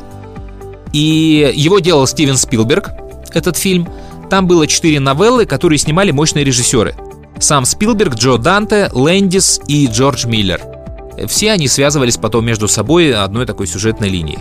[0.92, 2.90] И его делал Стивен Спилберг,
[3.32, 3.88] этот фильм.
[4.28, 6.94] Там было четыре новеллы, которые снимали мощные режиссеры.
[7.40, 10.60] Сам Спилберг, Джо Данте, Лэндис и Джордж Миллер–
[11.26, 14.38] все они связывались потом между собой одной такой сюжетной линией.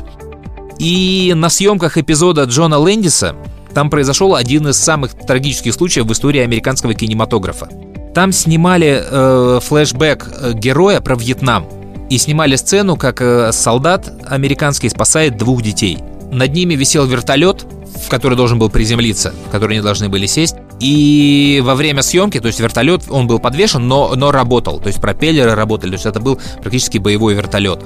[0.80, 3.36] И на съемках эпизода Джона Лэндиса
[3.74, 7.70] там произошел один из самых трагических случаев в истории американского кинематографа.
[8.14, 11.66] Там снимали э, флешбэк э, героя про Вьетнам
[12.10, 16.00] и снимали сцену, как э, солдат американский спасает двух детей.
[16.32, 17.66] Над ними висел вертолет,
[18.06, 20.56] в который должен был приземлиться, в который они должны были сесть.
[20.82, 24.80] И во время съемки, то есть вертолет, он был подвешен, но, но работал.
[24.80, 25.92] То есть пропеллеры работали.
[25.92, 27.84] То есть это был практически боевой вертолет.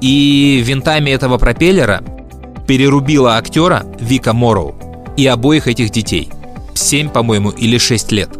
[0.00, 2.02] И винтами этого пропеллера
[2.66, 4.74] перерубила актера Вика Морроу
[5.16, 6.30] и обоих этих детей.
[6.74, 8.30] 7, по-моему, или 6 лет.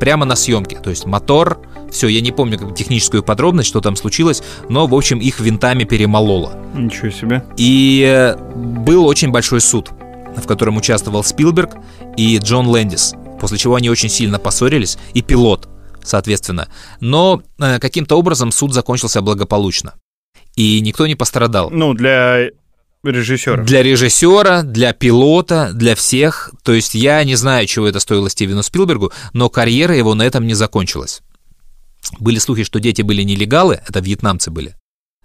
[0.00, 0.78] Прямо на съемке.
[0.82, 1.60] То есть мотор,
[1.92, 5.84] все, я не помню как техническую подробность, что там случилось, но, в общем, их винтами
[5.84, 6.54] перемололо.
[6.74, 7.44] Ничего себе.
[7.56, 9.90] И э, был очень большой суд,
[10.36, 11.76] в котором участвовал Спилберг
[12.16, 15.68] и Джон Лэндис после чего они очень сильно поссорились, и пилот,
[16.04, 16.68] соответственно.
[17.00, 19.94] Но э, каким-то образом суд закончился благополучно.
[20.54, 21.68] И никто не пострадал.
[21.70, 22.50] Ну, для
[23.02, 23.64] режиссера.
[23.64, 26.52] Для режиссера, для пилота, для всех.
[26.62, 30.46] То есть я не знаю, чего это стоило Стивену Спилбергу, но карьера его на этом
[30.46, 31.20] не закончилась.
[32.20, 34.76] Были слухи, что дети были нелегалы, это вьетнамцы были,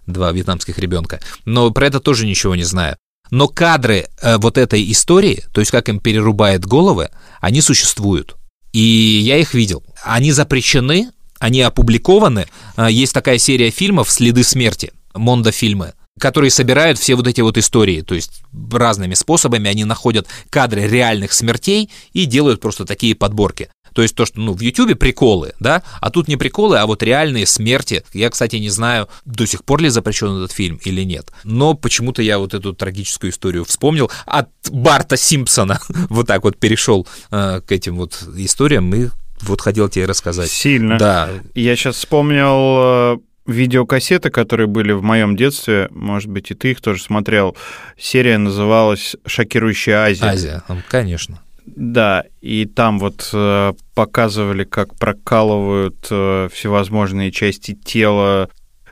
[0.08, 2.96] два вьетнамских ребенка, но про это тоже ничего не знаю.
[3.30, 7.10] Но кадры э, вот этой истории, то есть как им перерубает головы,
[7.40, 8.36] они существуют.
[8.72, 9.82] И я их видел.
[10.02, 12.46] Они запрещены, они опубликованы.
[12.76, 18.02] Э, есть такая серия фильмов «Следы смерти», Мондо-фильмы, которые собирают все вот эти вот истории,
[18.02, 23.70] то есть разными способами они находят кадры реальных смертей и делают просто такие подборки.
[23.98, 27.02] То есть то, что ну, в Ютубе приколы, да, а тут не приколы, а вот
[27.02, 28.04] реальные смерти.
[28.12, 31.32] Я, кстати, не знаю, до сих пор ли запрещен этот фильм или нет.
[31.42, 34.08] Но почему-то я вот эту трагическую историю вспомнил.
[34.24, 35.80] От Барта Симпсона
[36.10, 39.08] вот так вот перешел э, к этим вот историям и
[39.40, 40.48] вот хотел тебе рассказать.
[40.48, 40.96] Сильно.
[40.96, 41.30] Да.
[41.56, 43.18] Я сейчас вспомнил э,
[43.48, 47.56] видеокассеты, которые были в моем детстве, может быть, и ты их тоже смотрел.
[47.98, 50.24] Серия называлась «Шокирующая Азия».
[50.24, 51.40] Азия, конечно.
[51.76, 58.48] Да, и там вот э, показывали, как прокалывают э, всевозможные части тела,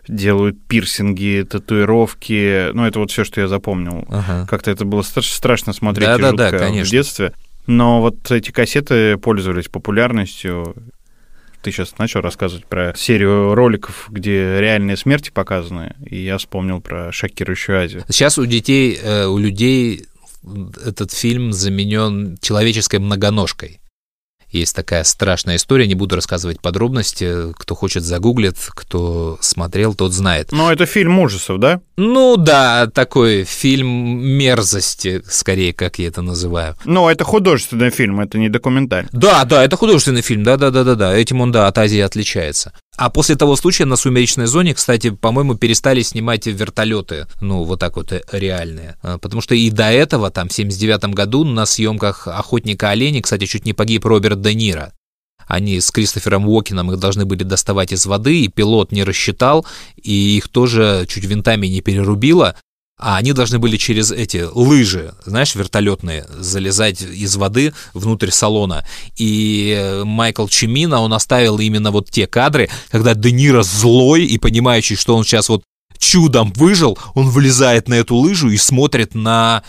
[0.08, 2.70] делают пирсинги, татуировки.
[2.72, 4.04] Ну, это вот все, что я запомнил.
[4.08, 4.46] Ага.
[4.48, 6.88] Как-то это было стра- страшно смотреть да, и да, жутко да, конечно.
[6.88, 7.32] в детстве.
[7.66, 10.74] Но вот эти кассеты пользовались популярностью.
[11.62, 17.10] Ты сейчас начал рассказывать про серию роликов, где реальные смерти показаны, и я вспомнил про
[17.10, 18.04] шокирующую Азию.
[18.08, 20.06] Сейчас у детей, э, у людей
[20.84, 23.80] этот фильм заменен человеческой многоножкой.
[24.48, 27.52] Есть такая страшная история, не буду рассказывать подробности.
[27.54, 30.52] Кто хочет, загуглит, кто смотрел, тот знает.
[30.52, 31.80] Но это фильм ужасов, да?
[31.96, 36.76] Ну да, такой фильм мерзости, скорее, как я это называю.
[36.84, 39.10] Но это художественный фильм, это не документальный.
[39.12, 41.14] Да, да, это художественный фильм, да-да-да-да-да.
[41.16, 42.72] Этим он, да, от Азии отличается.
[42.96, 47.96] А после того случая на «Сумеречной зоне», кстати, по-моему, перестали снимать вертолеты, ну, вот так
[47.96, 48.96] вот э, реальные.
[49.02, 53.44] А, потому что и до этого, там, в 79 году на съемках «Охотника оленей», кстати,
[53.44, 54.92] чуть не погиб Роберт Де Ниро.
[55.46, 59.66] Они с Кристофером Уокеном их должны были доставать из воды, и пилот не рассчитал,
[59.96, 62.56] и их тоже чуть винтами не перерубило
[62.98, 68.86] а они должны были через эти лыжи, знаешь, вертолетные, залезать из воды внутрь салона.
[69.16, 74.96] И Майкл Чимина, он оставил именно вот те кадры, когда Де Ниро злой и понимающий,
[74.96, 75.62] что он сейчас вот
[75.98, 79.62] чудом выжил, он влезает на эту лыжу и смотрит на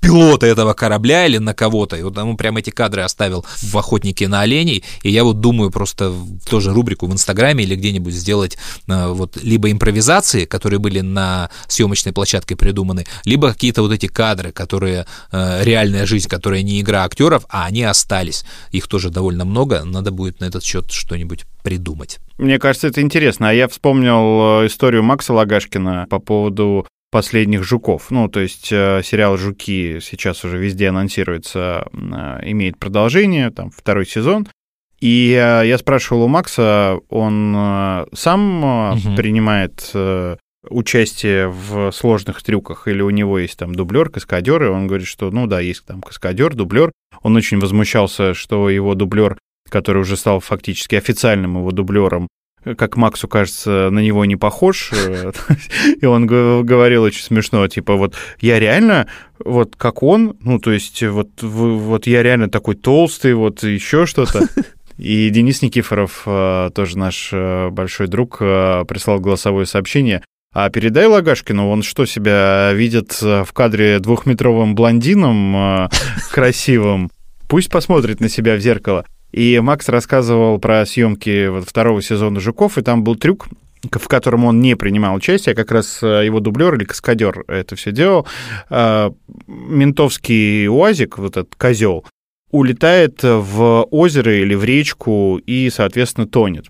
[0.00, 1.96] пилота этого корабля или на кого-то.
[1.96, 4.84] И вот ему прям эти кадры оставил в «Охотнике на оленей».
[5.02, 6.12] И я вот думаю просто
[6.48, 8.56] тоже рубрику в Инстаграме или где-нибудь сделать
[8.88, 14.52] э, вот либо импровизации, которые были на съемочной площадке придуманы, либо какие-то вот эти кадры,
[14.52, 18.44] которые э, реальная жизнь, которая не игра актеров, а они остались.
[18.70, 19.84] Их тоже довольно много.
[19.84, 22.18] Надо будет на этот счет что-нибудь придумать.
[22.38, 23.48] Мне кажется, это интересно.
[23.48, 26.86] А я вспомнил э, историю Макса Лагашкина по поводу
[27.16, 28.10] последних жуков.
[28.10, 34.04] Ну, то есть э, сериал «Жуки» сейчас уже везде анонсируется, э, имеет продолжение, там, второй
[34.04, 34.46] сезон.
[35.00, 39.16] И э, я спрашивал у Макса, он сам угу.
[39.16, 39.94] принимает
[40.68, 45.30] участие в сложных трюках, или у него есть там дублер, каскадер, и он говорит, что,
[45.30, 46.92] ну да, есть там каскадер, дублер.
[47.22, 49.38] Он очень возмущался, что его дублер,
[49.70, 52.28] который уже стал фактически официальным его дублером,
[52.74, 54.90] как Максу кажется, на него не похож.
[54.92, 55.32] Э,
[56.00, 59.06] и он говорил очень смешно, типа, вот я реально,
[59.38, 64.48] вот как он, ну, то есть вот, вот я реально такой толстый, вот еще что-то.
[64.98, 70.22] И Денис Никифоров, э, тоже наш э, большой друг, прислал голосовое сообщение.
[70.54, 75.90] А передай Лагашкину, он что, себя видит в кадре двухметровым блондином
[76.32, 77.10] красивым?
[77.46, 79.04] Пусть посмотрит на себя в зеркало.
[79.32, 83.48] И Макс рассказывал про съемки вот второго сезона «Жуков», и там был трюк,
[83.90, 87.76] в котором он не принимал участие, а как раз э, его дублер или каскадер это
[87.76, 88.26] все делал.
[88.70, 89.12] А,
[89.46, 92.04] ментовский УАЗик, вот этот козел,
[92.50, 96.66] улетает в озеро или в речку и, соответственно, тонет.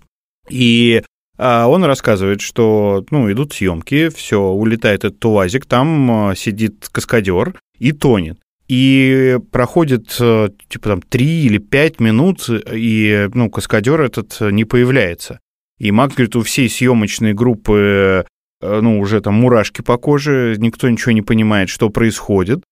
[0.49, 1.03] И
[1.37, 7.59] а, он рассказывает, что ну, идут съемки, все, улетает этот УАЗик, там э, сидит каскадер
[7.79, 8.39] и тонет.
[8.67, 15.39] И проходит, э, типа, там, 3 или 5 минут, и, ну, каскадер этот не появляется.
[15.77, 18.25] И Макс говорит, у всей съемочной группы,
[18.61, 22.63] э, ну, уже там мурашки по коже, никто ничего не понимает, что происходит.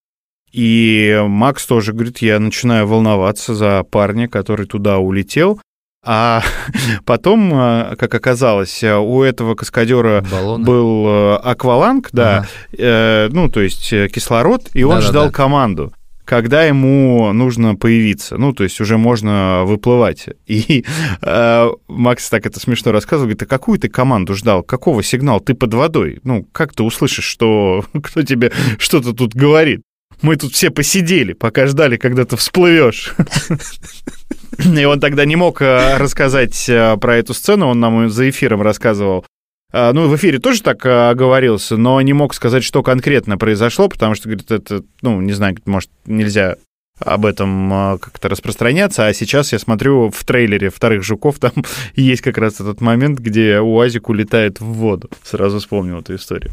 [0.52, 5.60] И Макс тоже говорит, я начинаю волноваться за парня, который туда улетел.
[6.06, 6.44] А
[7.06, 10.64] потом, э, как оказалось, у этого каскадера Баллоны.
[10.64, 13.30] был э, акваланг, да, ага.
[13.32, 15.36] ну, то есть э, кислород, и он да, ждал да, да.
[15.36, 15.94] команду
[16.26, 18.38] когда ему нужно появиться.
[18.38, 20.26] Ну, то есть уже можно выплывать.
[20.48, 20.84] И
[21.22, 24.64] э, Макс так это смешно рассказывал, говорит, а какую ты команду ждал?
[24.64, 25.40] Какого сигнала?
[25.40, 26.20] Ты под водой.
[26.24, 29.82] Ну, как ты услышишь, что кто тебе что-то тут говорит?
[30.22, 33.14] Мы тут все посидели, пока ждали, когда ты всплывешь.
[34.58, 38.62] И он тогда не мог э, рассказать э, про эту сцену, он нам за эфиром
[38.62, 39.26] рассказывал.
[39.72, 43.90] А, ну, в эфире тоже так э, оговорился, но не мог сказать, что конкретно произошло,
[43.90, 46.56] потому что, говорит, это, ну, не знаю, может, нельзя
[47.00, 51.52] об этом как-то распространяться, а сейчас я смотрю в трейлере «Вторых жуков», там
[51.96, 55.10] есть как раз этот момент, где УАЗик улетает в воду.
[55.24, 56.52] Сразу вспомнил эту историю.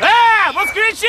[0.00, 1.06] Э, москвичи!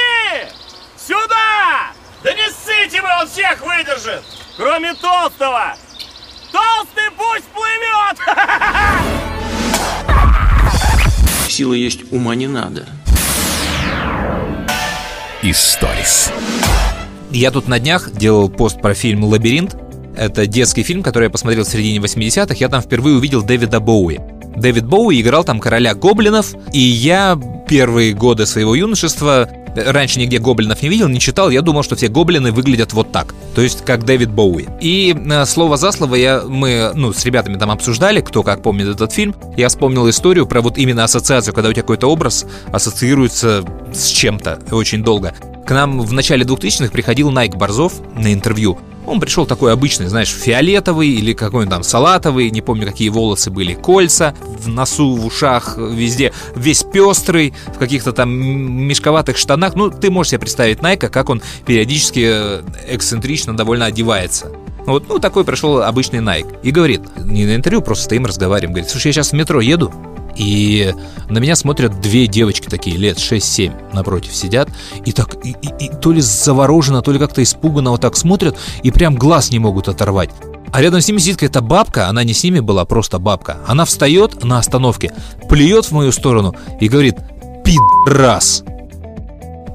[0.97, 1.93] Сюда!
[2.21, 4.23] Да не ссыте вы, он всех выдержит!
[4.57, 5.75] Кроме толстого!
[6.51, 8.17] Толстый пусть плывет!
[11.47, 12.85] Сила есть, ума не надо.
[15.41, 16.31] Историс.
[17.31, 19.75] Я тут на днях делал пост про фильм «Лабиринт».
[20.17, 22.55] Это детский фильм, который я посмотрел в середине 80-х.
[22.55, 24.19] Я там впервые увидел Дэвида Боуи.
[24.57, 30.81] Дэвид Боуи играл там короля гоблинов, и я первые годы своего юношества раньше нигде гоблинов
[30.81, 34.05] не видел, не читал, я думал, что все гоблины выглядят вот так, то есть как
[34.05, 34.67] Дэвид Боуи.
[34.81, 38.87] И э, слово за слово я, мы ну, с ребятами там обсуждали, кто как помнит
[38.87, 43.63] этот фильм, я вспомнил историю про вот именно ассоциацию, когда у тебя какой-то образ ассоциируется
[43.93, 45.33] с чем-то очень долго.
[45.65, 50.29] К нам в начале 2000-х приходил Найк Борзов на интервью, он пришел такой обычный, знаешь,
[50.29, 55.77] фиолетовый или какой-нибудь там салатовый, не помню, какие волосы были, кольца в носу, в ушах,
[55.77, 59.75] везде, весь пестрый, в каких-то там мешковатых штанах.
[59.75, 64.51] Ну, ты можешь себе представить Найка, как он периодически э, эксцентрично довольно одевается.
[64.85, 66.47] Вот, ну, такой пришел обычный Найк.
[66.63, 68.73] И говорит, не на интервью, просто стоим, разговариваем.
[68.73, 69.91] Говорит, слушай, я сейчас в метро еду,
[70.35, 70.93] и
[71.29, 74.69] на меня смотрят две девочки такие, лет 6-7, напротив сидят,
[75.05, 78.57] и так, и, и, и то ли завороженно, то ли как-то испуганно вот так смотрят,
[78.83, 80.29] и прям глаз не могут оторвать.
[80.71, 83.57] А рядом с ними сидит какая-то бабка, она не с ними была, просто бабка.
[83.67, 85.11] Она встает на остановке,
[85.47, 87.17] плюет в мою сторону и говорит
[87.63, 88.63] «Пидорас!»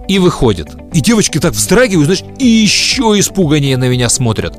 [0.07, 0.69] И выходит.
[0.93, 4.55] И девочки так вздрагивают, знаешь, и еще испуганнее на меня смотрят.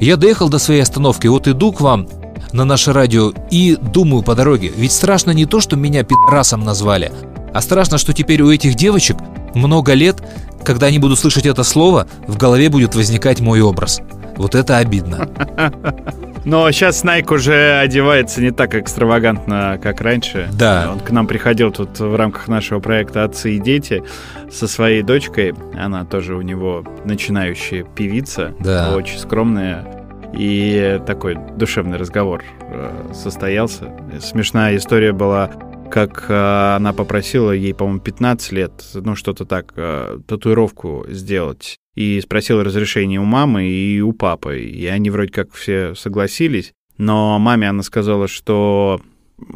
[0.00, 2.08] Я доехал до своей остановки, вот иду к вам
[2.52, 7.12] на наше радио и думаю по дороге, ведь страшно не то, что меня пидорасом назвали,
[7.52, 9.16] а страшно, что теперь у этих девочек
[9.54, 10.22] много лет,
[10.64, 14.00] когда они будут слышать это слово, в голове будет возникать мой образ.
[14.36, 15.28] Вот это обидно.
[16.44, 20.48] Но сейчас Найк уже одевается не так экстравагантно, как раньше.
[20.52, 20.90] Да.
[20.92, 24.02] Он к нам приходил тут в рамках нашего проекта «Отцы и дети»
[24.50, 25.54] со своей дочкой.
[25.76, 28.54] Она тоже у него начинающая певица.
[28.60, 28.94] Да.
[28.94, 29.97] Очень скромная.
[30.32, 33.92] И такой душевный разговор э, состоялся.
[34.20, 35.50] Смешная история была,
[35.90, 41.76] как э, она попросила ей, по-моему, 15 лет, ну что-то так, э, татуировку сделать.
[41.94, 44.60] И спросила разрешение у мамы и у папы.
[44.60, 46.72] И они вроде как все согласились.
[46.96, 49.00] Но маме она сказала, что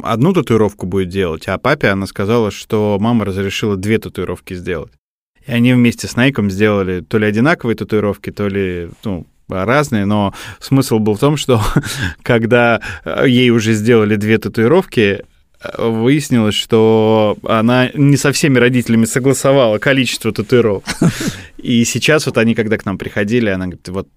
[0.01, 4.93] одну татуировку будет делать, а папе она сказала, что мама разрешила две татуировки сделать.
[5.45, 10.33] И они вместе с Найком сделали то ли одинаковые татуировки, то ли ну, разные, но
[10.59, 11.61] смысл был в том, что
[12.23, 12.81] когда
[13.25, 15.23] ей уже сделали две татуировки,
[15.77, 20.83] выяснилось, что она не со всеми родителями согласовала количество татуировок.
[21.57, 24.07] И сейчас вот они, когда к нам приходили, она говорит, вот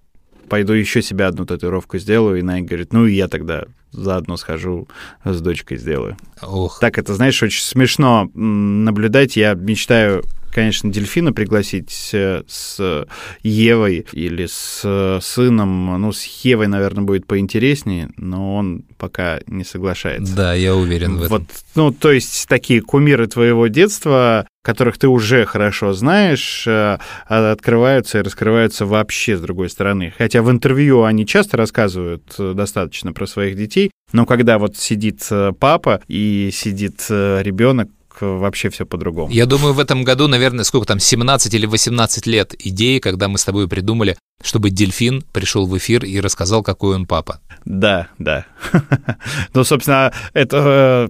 [0.49, 4.87] пойду еще себе одну татуировку сделаю, и Найк говорит, ну и я тогда заодно схожу
[5.25, 6.17] с дочкой сделаю.
[6.41, 6.79] Ох.
[6.79, 9.35] Так это, знаешь, очень смешно наблюдать.
[9.35, 10.23] Я мечтаю
[10.57, 13.05] конечно, дельфина пригласить э, с
[13.43, 16.01] Евой или с сыном.
[16.01, 20.35] Ну, с Евой, наверное, будет поинтереснее, но он пока не соглашается.
[20.35, 21.29] Да, я уверен в этом.
[21.29, 21.43] Вот,
[21.75, 26.97] ну, то есть такие кумиры твоего детства, которых ты уже хорошо знаешь, э,
[27.27, 30.11] открываются и раскрываются вообще с другой стороны.
[30.17, 35.29] Хотя в интервью они часто рассказывают э, достаточно про своих детей, но когда вот сидит
[35.59, 37.89] папа и сидит ребенок,
[38.21, 39.31] вообще все по-другому.
[39.31, 43.37] Я думаю, в этом году, наверное, сколько там, 17 или 18 лет идеи, когда мы
[43.37, 47.41] с тобой придумали, чтобы дельфин пришел в эфир и рассказал, какой он папа.
[47.65, 48.45] Да, да.
[49.53, 51.09] ну, собственно, это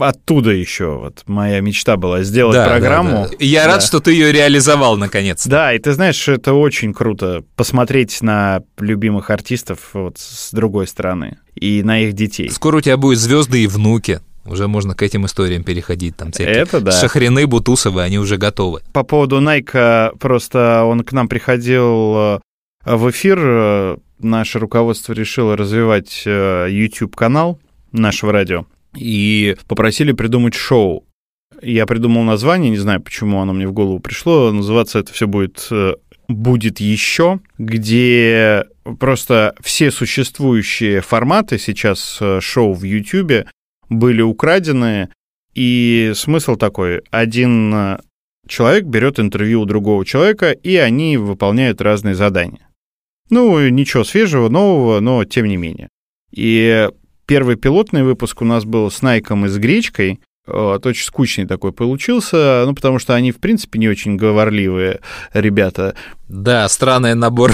[0.00, 3.10] оттуда еще вот моя мечта была сделать да, программу.
[3.10, 3.36] Да, да.
[3.38, 3.74] Я да.
[3.74, 5.46] рад, что ты ее реализовал наконец.
[5.46, 5.50] -то.
[5.50, 11.38] Да, и ты знаешь, это очень круто посмотреть на любимых артистов вот с другой стороны
[11.54, 12.50] и на их детей.
[12.50, 14.20] Скоро у тебя будут звезды и внуки.
[14.48, 16.16] Уже можно к этим историям переходить.
[16.16, 16.90] Там всякие Это да.
[16.90, 18.80] Шахрины, Бутусовы, они уже готовы.
[18.92, 22.40] По поводу Найка, просто он к нам приходил э,
[22.84, 23.98] в эфир.
[24.18, 27.60] Наше руководство решило развивать э, YouTube-канал
[27.92, 31.04] нашего радио и попросили придумать шоу.
[31.60, 34.50] Я придумал название, не знаю, почему оно мне в голову пришло.
[34.50, 35.94] Называться это все будет э,
[36.28, 38.64] будет еще, где
[38.98, 43.46] просто все существующие форматы сейчас шоу в YouTube
[43.88, 45.10] были украдены.
[45.54, 47.02] И смысл такой.
[47.10, 47.98] Один э,
[48.46, 52.68] человек берет интервью у другого человека, и они выполняют разные задания.
[53.30, 55.88] Ну, ничего свежего, нового, но тем не менее.
[56.30, 56.88] И
[57.26, 60.20] первый пилотный выпуск у нас был с Найком и с Гречкой.
[60.50, 65.00] Вот, очень скучный такой получился, ну, потому что они, в принципе, не очень говорливые
[65.34, 65.94] ребята.
[66.28, 67.52] Да, странный набор.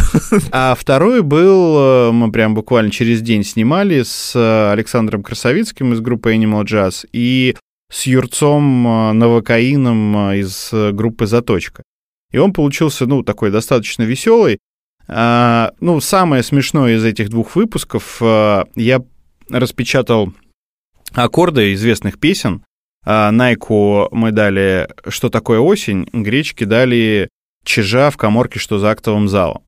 [0.52, 4.34] А второй был, э, мы прям буквально через день снимали с
[4.72, 7.56] Александром Красовицким из группы Animal Jazz и
[7.90, 11.82] с Юрцом э, Новокаином э, из группы «Заточка».
[12.30, 14.58] И он получился, ну, такой достаточно веселый.
[15.06, 19.02] А, ну, самое смешное из этих двух выпусков, я
[19.50, 20.32] распечатал
[21.12, 22.73] аккорды известных песен, а
[23.04, 27.28] Найку мы дали «Что такое осень?», гречки дали
[27.64, 29.62] «Чижа в коморке, что за актовым залом».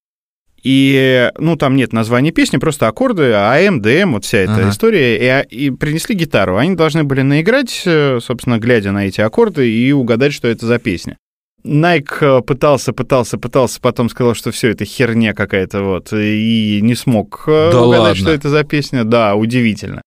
[0.62, 4.70] И, ну, там нет названия песни, просто аккорды, АМ, ДМ, вот вся эта ага.
[4.70, 5.44] история.
[5.48, 6.56] И, и принесли гитару.
[6.56, 10.80] Они должны были наиграть, э, собственно, глядя на эти аккорды и угадать, что это за
[10.80, 11.18] песня.
[11.62, 17.44] Найк пытался, пытался, пытался, потом сказал, что все это херня какая-то, вот, и не смог
[17.46, 18.16] э, да угадать, ладно.
[18.16, 19.04] что это за песня.
[19.04, 20.02] Да, удивительно.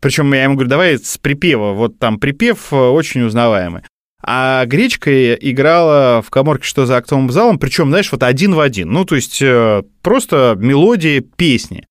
[0.00, 1.72] Причем я ему говорю, давай с припева.
[1.72, 3.82] Вот там припев э, очень узнаваемый.
[4.22, 8.90] А Гречка играла в коморке «Что за актовым залом», причем, знаешь, вот один в один.
[8.90, 11.84] Ну, то есть э, просто мелодия песни.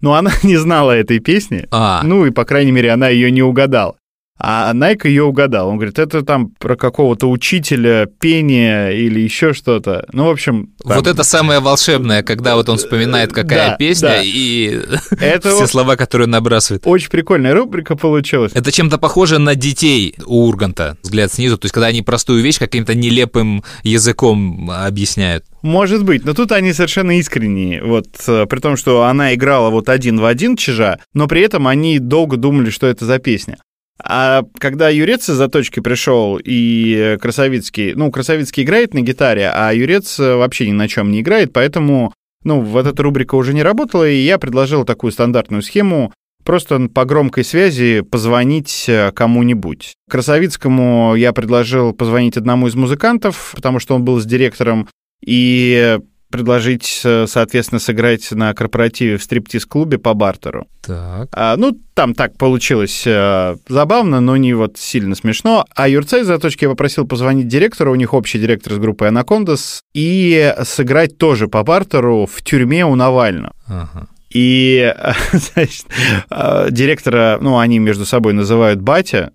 [0.00, 1.66] Но она не знала этой песни.
[1.70, 2.02] А.
[2.04, 3.96] Ну, и, по крайней мере, она ее не угадала.
[4.44, 5.68] А Найк ее угадал.
[5.68, 10.04] Он говорит, это там про какого-то учителя пения или еще что-то.
[10.12, 10.70] Ну, в общем...
[10.82, 10.96] Там...
[10.96, 14.22] Вот это самое волшебное, когда вот он вспоминает, какая Да, песня, да.
[14.24, 14.80] и
[15.20, 16.82] Это все слова, которые набрасывает.
[16.86, 18.50] Очень прикольная рубрика получилась.
[18.52, 21.56] Это чем-то похоже на детей у Урганта, взгляд снизу.
[21.56, 25.44] То есть, когда они простую вещь каким-то нелепым языком объясняют.
[25.62, 27.80] Может быть, но тут они совершенно искренние.
[27.84, 31.68] Вот, э, при том, что она играла вот один в один чижа, но при этом
[31.68, 33.58] они долго думали, что это за песня.
[34.04, 40.18] А когда Юрец из заточки пришел и Красовицкий, ну, Красовицкий играет на гитаре, а Юрец
[40.18, 42.12] вообще ни на чем не играет, поэтому,
[42.44, 46.12] ну, вот эта рубрика уже не работала, и я предложил такую стандартную схему
[46.44, 49.94] просто по громкой связи позвонить э, кому-нибудь.
[50.10, 54.88] Красовицкому я предложил позвонить одному из музыкантов, потому что он был с директором,
[55.24, 55.98] и
[56.32, 60.66] предложить, э, соответственно, сыграть на корпоративе в стриптиз-клубе по бартеру.
[60.80, 61.28] Так.
[61.32, 65.64] А, ну, там так получилось э, забавно, но не вот сильно смешно.
[65.76, 69.82] А Юрца из заточки я попросил позвонить директору, у них общий директор с группой Анакондас,
[69.94, 73.54] и сыграть тоже по бартеру в тюрьме у Навального.
[73.68, 74.08] Ага.
[74.30, 74.92] И
[75.32, 75.86] значит,
[76.30, 79.32] э, директора, ну, они между собой называют батя,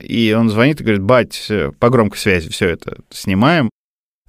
[0.00, 3.70] и он звонит и говорит, бать, э, по громкой связи все это снимаем.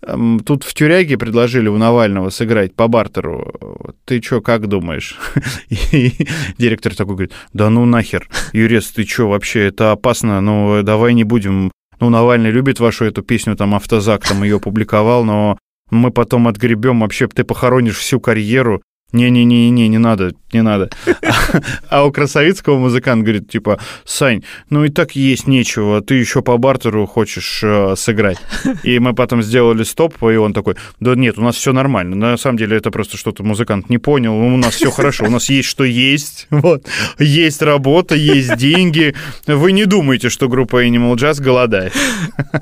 [0.05, 3.95] Эм, Тут в тюряге предложили у Навального сыграть по бартеру.
[4.05, 5.17] Ты чё, как думаешь?
[5.69, 6.27] И
[6.57, 11.23] директор такой говорит, да ну нахер, Юрец, ты чё, вообще, это опасно, ну давай не
[11.23, 11.71] будем...
[11.99, 15.59] Ну, Навальный любит вашу эту песню, там, Автозак там ее публиковал, но
[15.91, 18.81] мы потом отгребем, вообще ты похоронишь всю карьеру.
[19.11, 20.89] Не-не-не-не, не надо, не надо.
[21.89, 26.57] А у Красовицкого музыкант говорит, типа, Сань, ну и так есть нечего, ты еще по
[26.57, 28.37] бартеру хочешь э, сыграть.
[28.83, 32.15] И мы потом сделали стоп, и он такой, да нет, у нас все нормально.
[32.15, 35.49] На самом деле это просто что-то музыкант не понял, у нас все хорошо, у нас
[35.49, 36.85] есть что есть, вот,
[37.19, 39.13] есть работа, есть деньги.
[39.45, 41.93] Вы не думаете, что группа Animal Jazz голодает.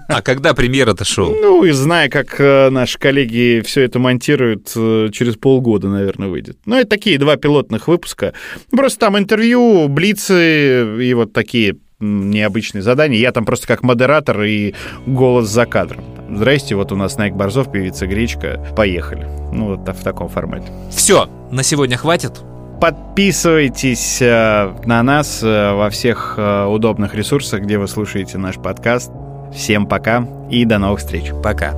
[0.07, 1.35] А когда премьера-то шоу?
[1.39, 6.57] Ну, и зная, как э, наши коллеги все это монтируют, э, через полгода, наверное, выйдет.
[6.65, 8.33] Ну, это такие два пилотных выпуска.
[8.71, 13.19] Просто там интервью, блицы и вот такие необычные задания.
[13.19, 14.73] Я там просто как модератор и
[15.05, 16.03] голос за кадром.
[16.33, 18.65] Здрасте, вот у нас Найк Борзов, певица Гречка.
[18.75, 19.27] Поехали.
[19.51, 20.67] Ну, вот в таком формате.
[20.91, 22.39] Все, на сегодня хватит.
[22.79, 29.11] Подписывайтесь э, на нас э, во всех э, удобных ресурсах, где вы слушаете наш подкаст.
[29.53, 31.31] Всем пока и до новых встреч.
[31.43, 31.73] Пока.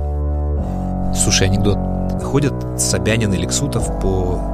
[1.12, 1.78] Слушай, анекдот.
[2.22, 4.51] Ходят Собянин и Лексутов по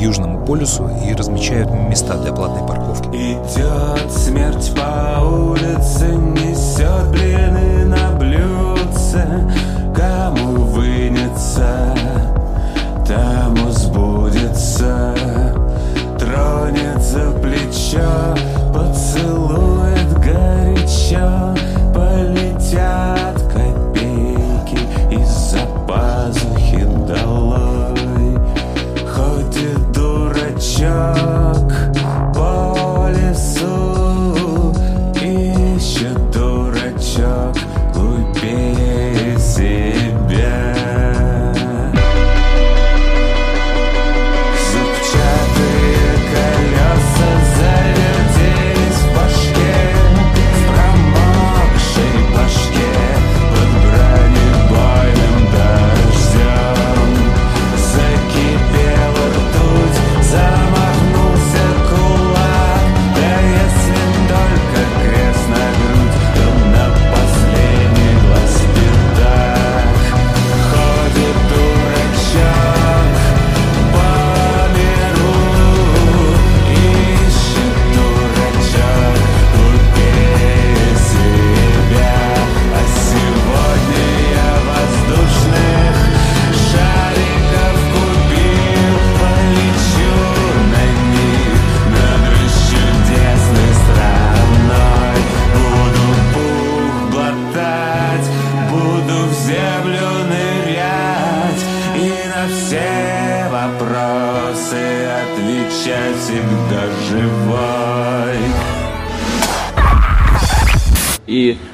[0.00, 3.08] Южному полюсу и размечают места для платной парковки.
[3.08, 9.46] Идет смерть по улице, несет блины на блюдце.
[9.94, 11.94] Кому вынется,
[13.06, 15.14] тому сбудется.
[16.18, 18.34] Тронет за плечо,
[18.72, 21.54] поцелует горячо.
[21.92, 24.78] Полетят копейки
[25.10, 26.89] из-за пазухи
[30.80, 31.89] olacak.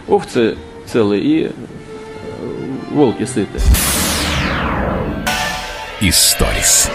[0.09, 1.51] Овцы целые, и э,
[2.91, 3.59] волки сыты.
[6.01, 6.91] Историс.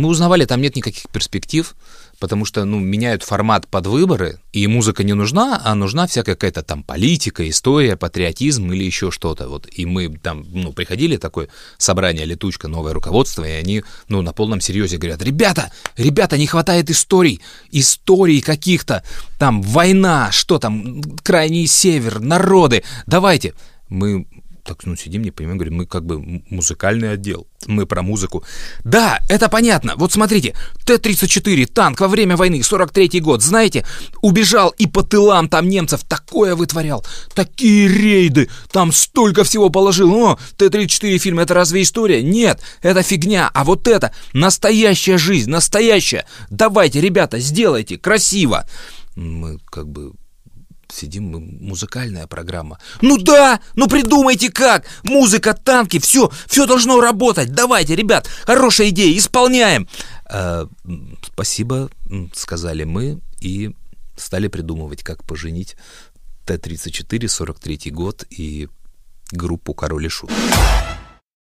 [0.00, 1.76] Мы узнавали, там нет никаких перспектив,
[2.18, 6.62] потому что, ну, меняют формат под выборы, и музыка не нужна, а нужна всякая какая-то
[6.62, 9.46] там политика, история, патриотизм или еще что-то.
[9.46, 14.32] Вот, и мы там, ну, приходили такое собрание, летучка, новое руководство, и они, ну, на
[14.32, 19.04] полном серьезе говорят, ребята, ребята, не хватает историй, историй каких-то,
[19.38, 23.52] там, война, что там, крайний север, народы, давайте.
[23.90, 24.26] Мы
[24.62, 28.44] так, ну, сидим, не понимаем, говорим, мы как бы музыкальный отдел, мы про музыку.
[28.84, 30.54] Да, это понятно, вот смотрите,
[30.86, 33.84] Т-34, танк во время войны, 43-й год, знаете,
[34.22, 37.04] убежал и по тылам там немцев такое вытворял,
[37.34, 42.22] такие рейды, там столько всего положил, о, Т-34 фильм, это разве история?
[42.22, 48.66] Нет, это фигня, а вот это настоящая жизнь, настоящая, давайте, ребята, сделайте, красиво.
[49.16, 50.12] Мы как бы
[50.92, 52.78] сидим, мы музыкальная программа.
[53.00, 57.52] Ну да, ну придумайте как, музыка, танки, все, все должно работать.
[57.52, 59.88] Давайте, ребят, хорошая идея, исполняем.
[60.32, 60.66] «Э,
[61.22, 61.90] спасибо,
[62.32, 63.74] сказали мы и
[64.16, 65.76] стали придумывать, как поженить
[66.46, 68.68] Т-34, 43 год и
[69.32, 70.30] группу Король и Шут.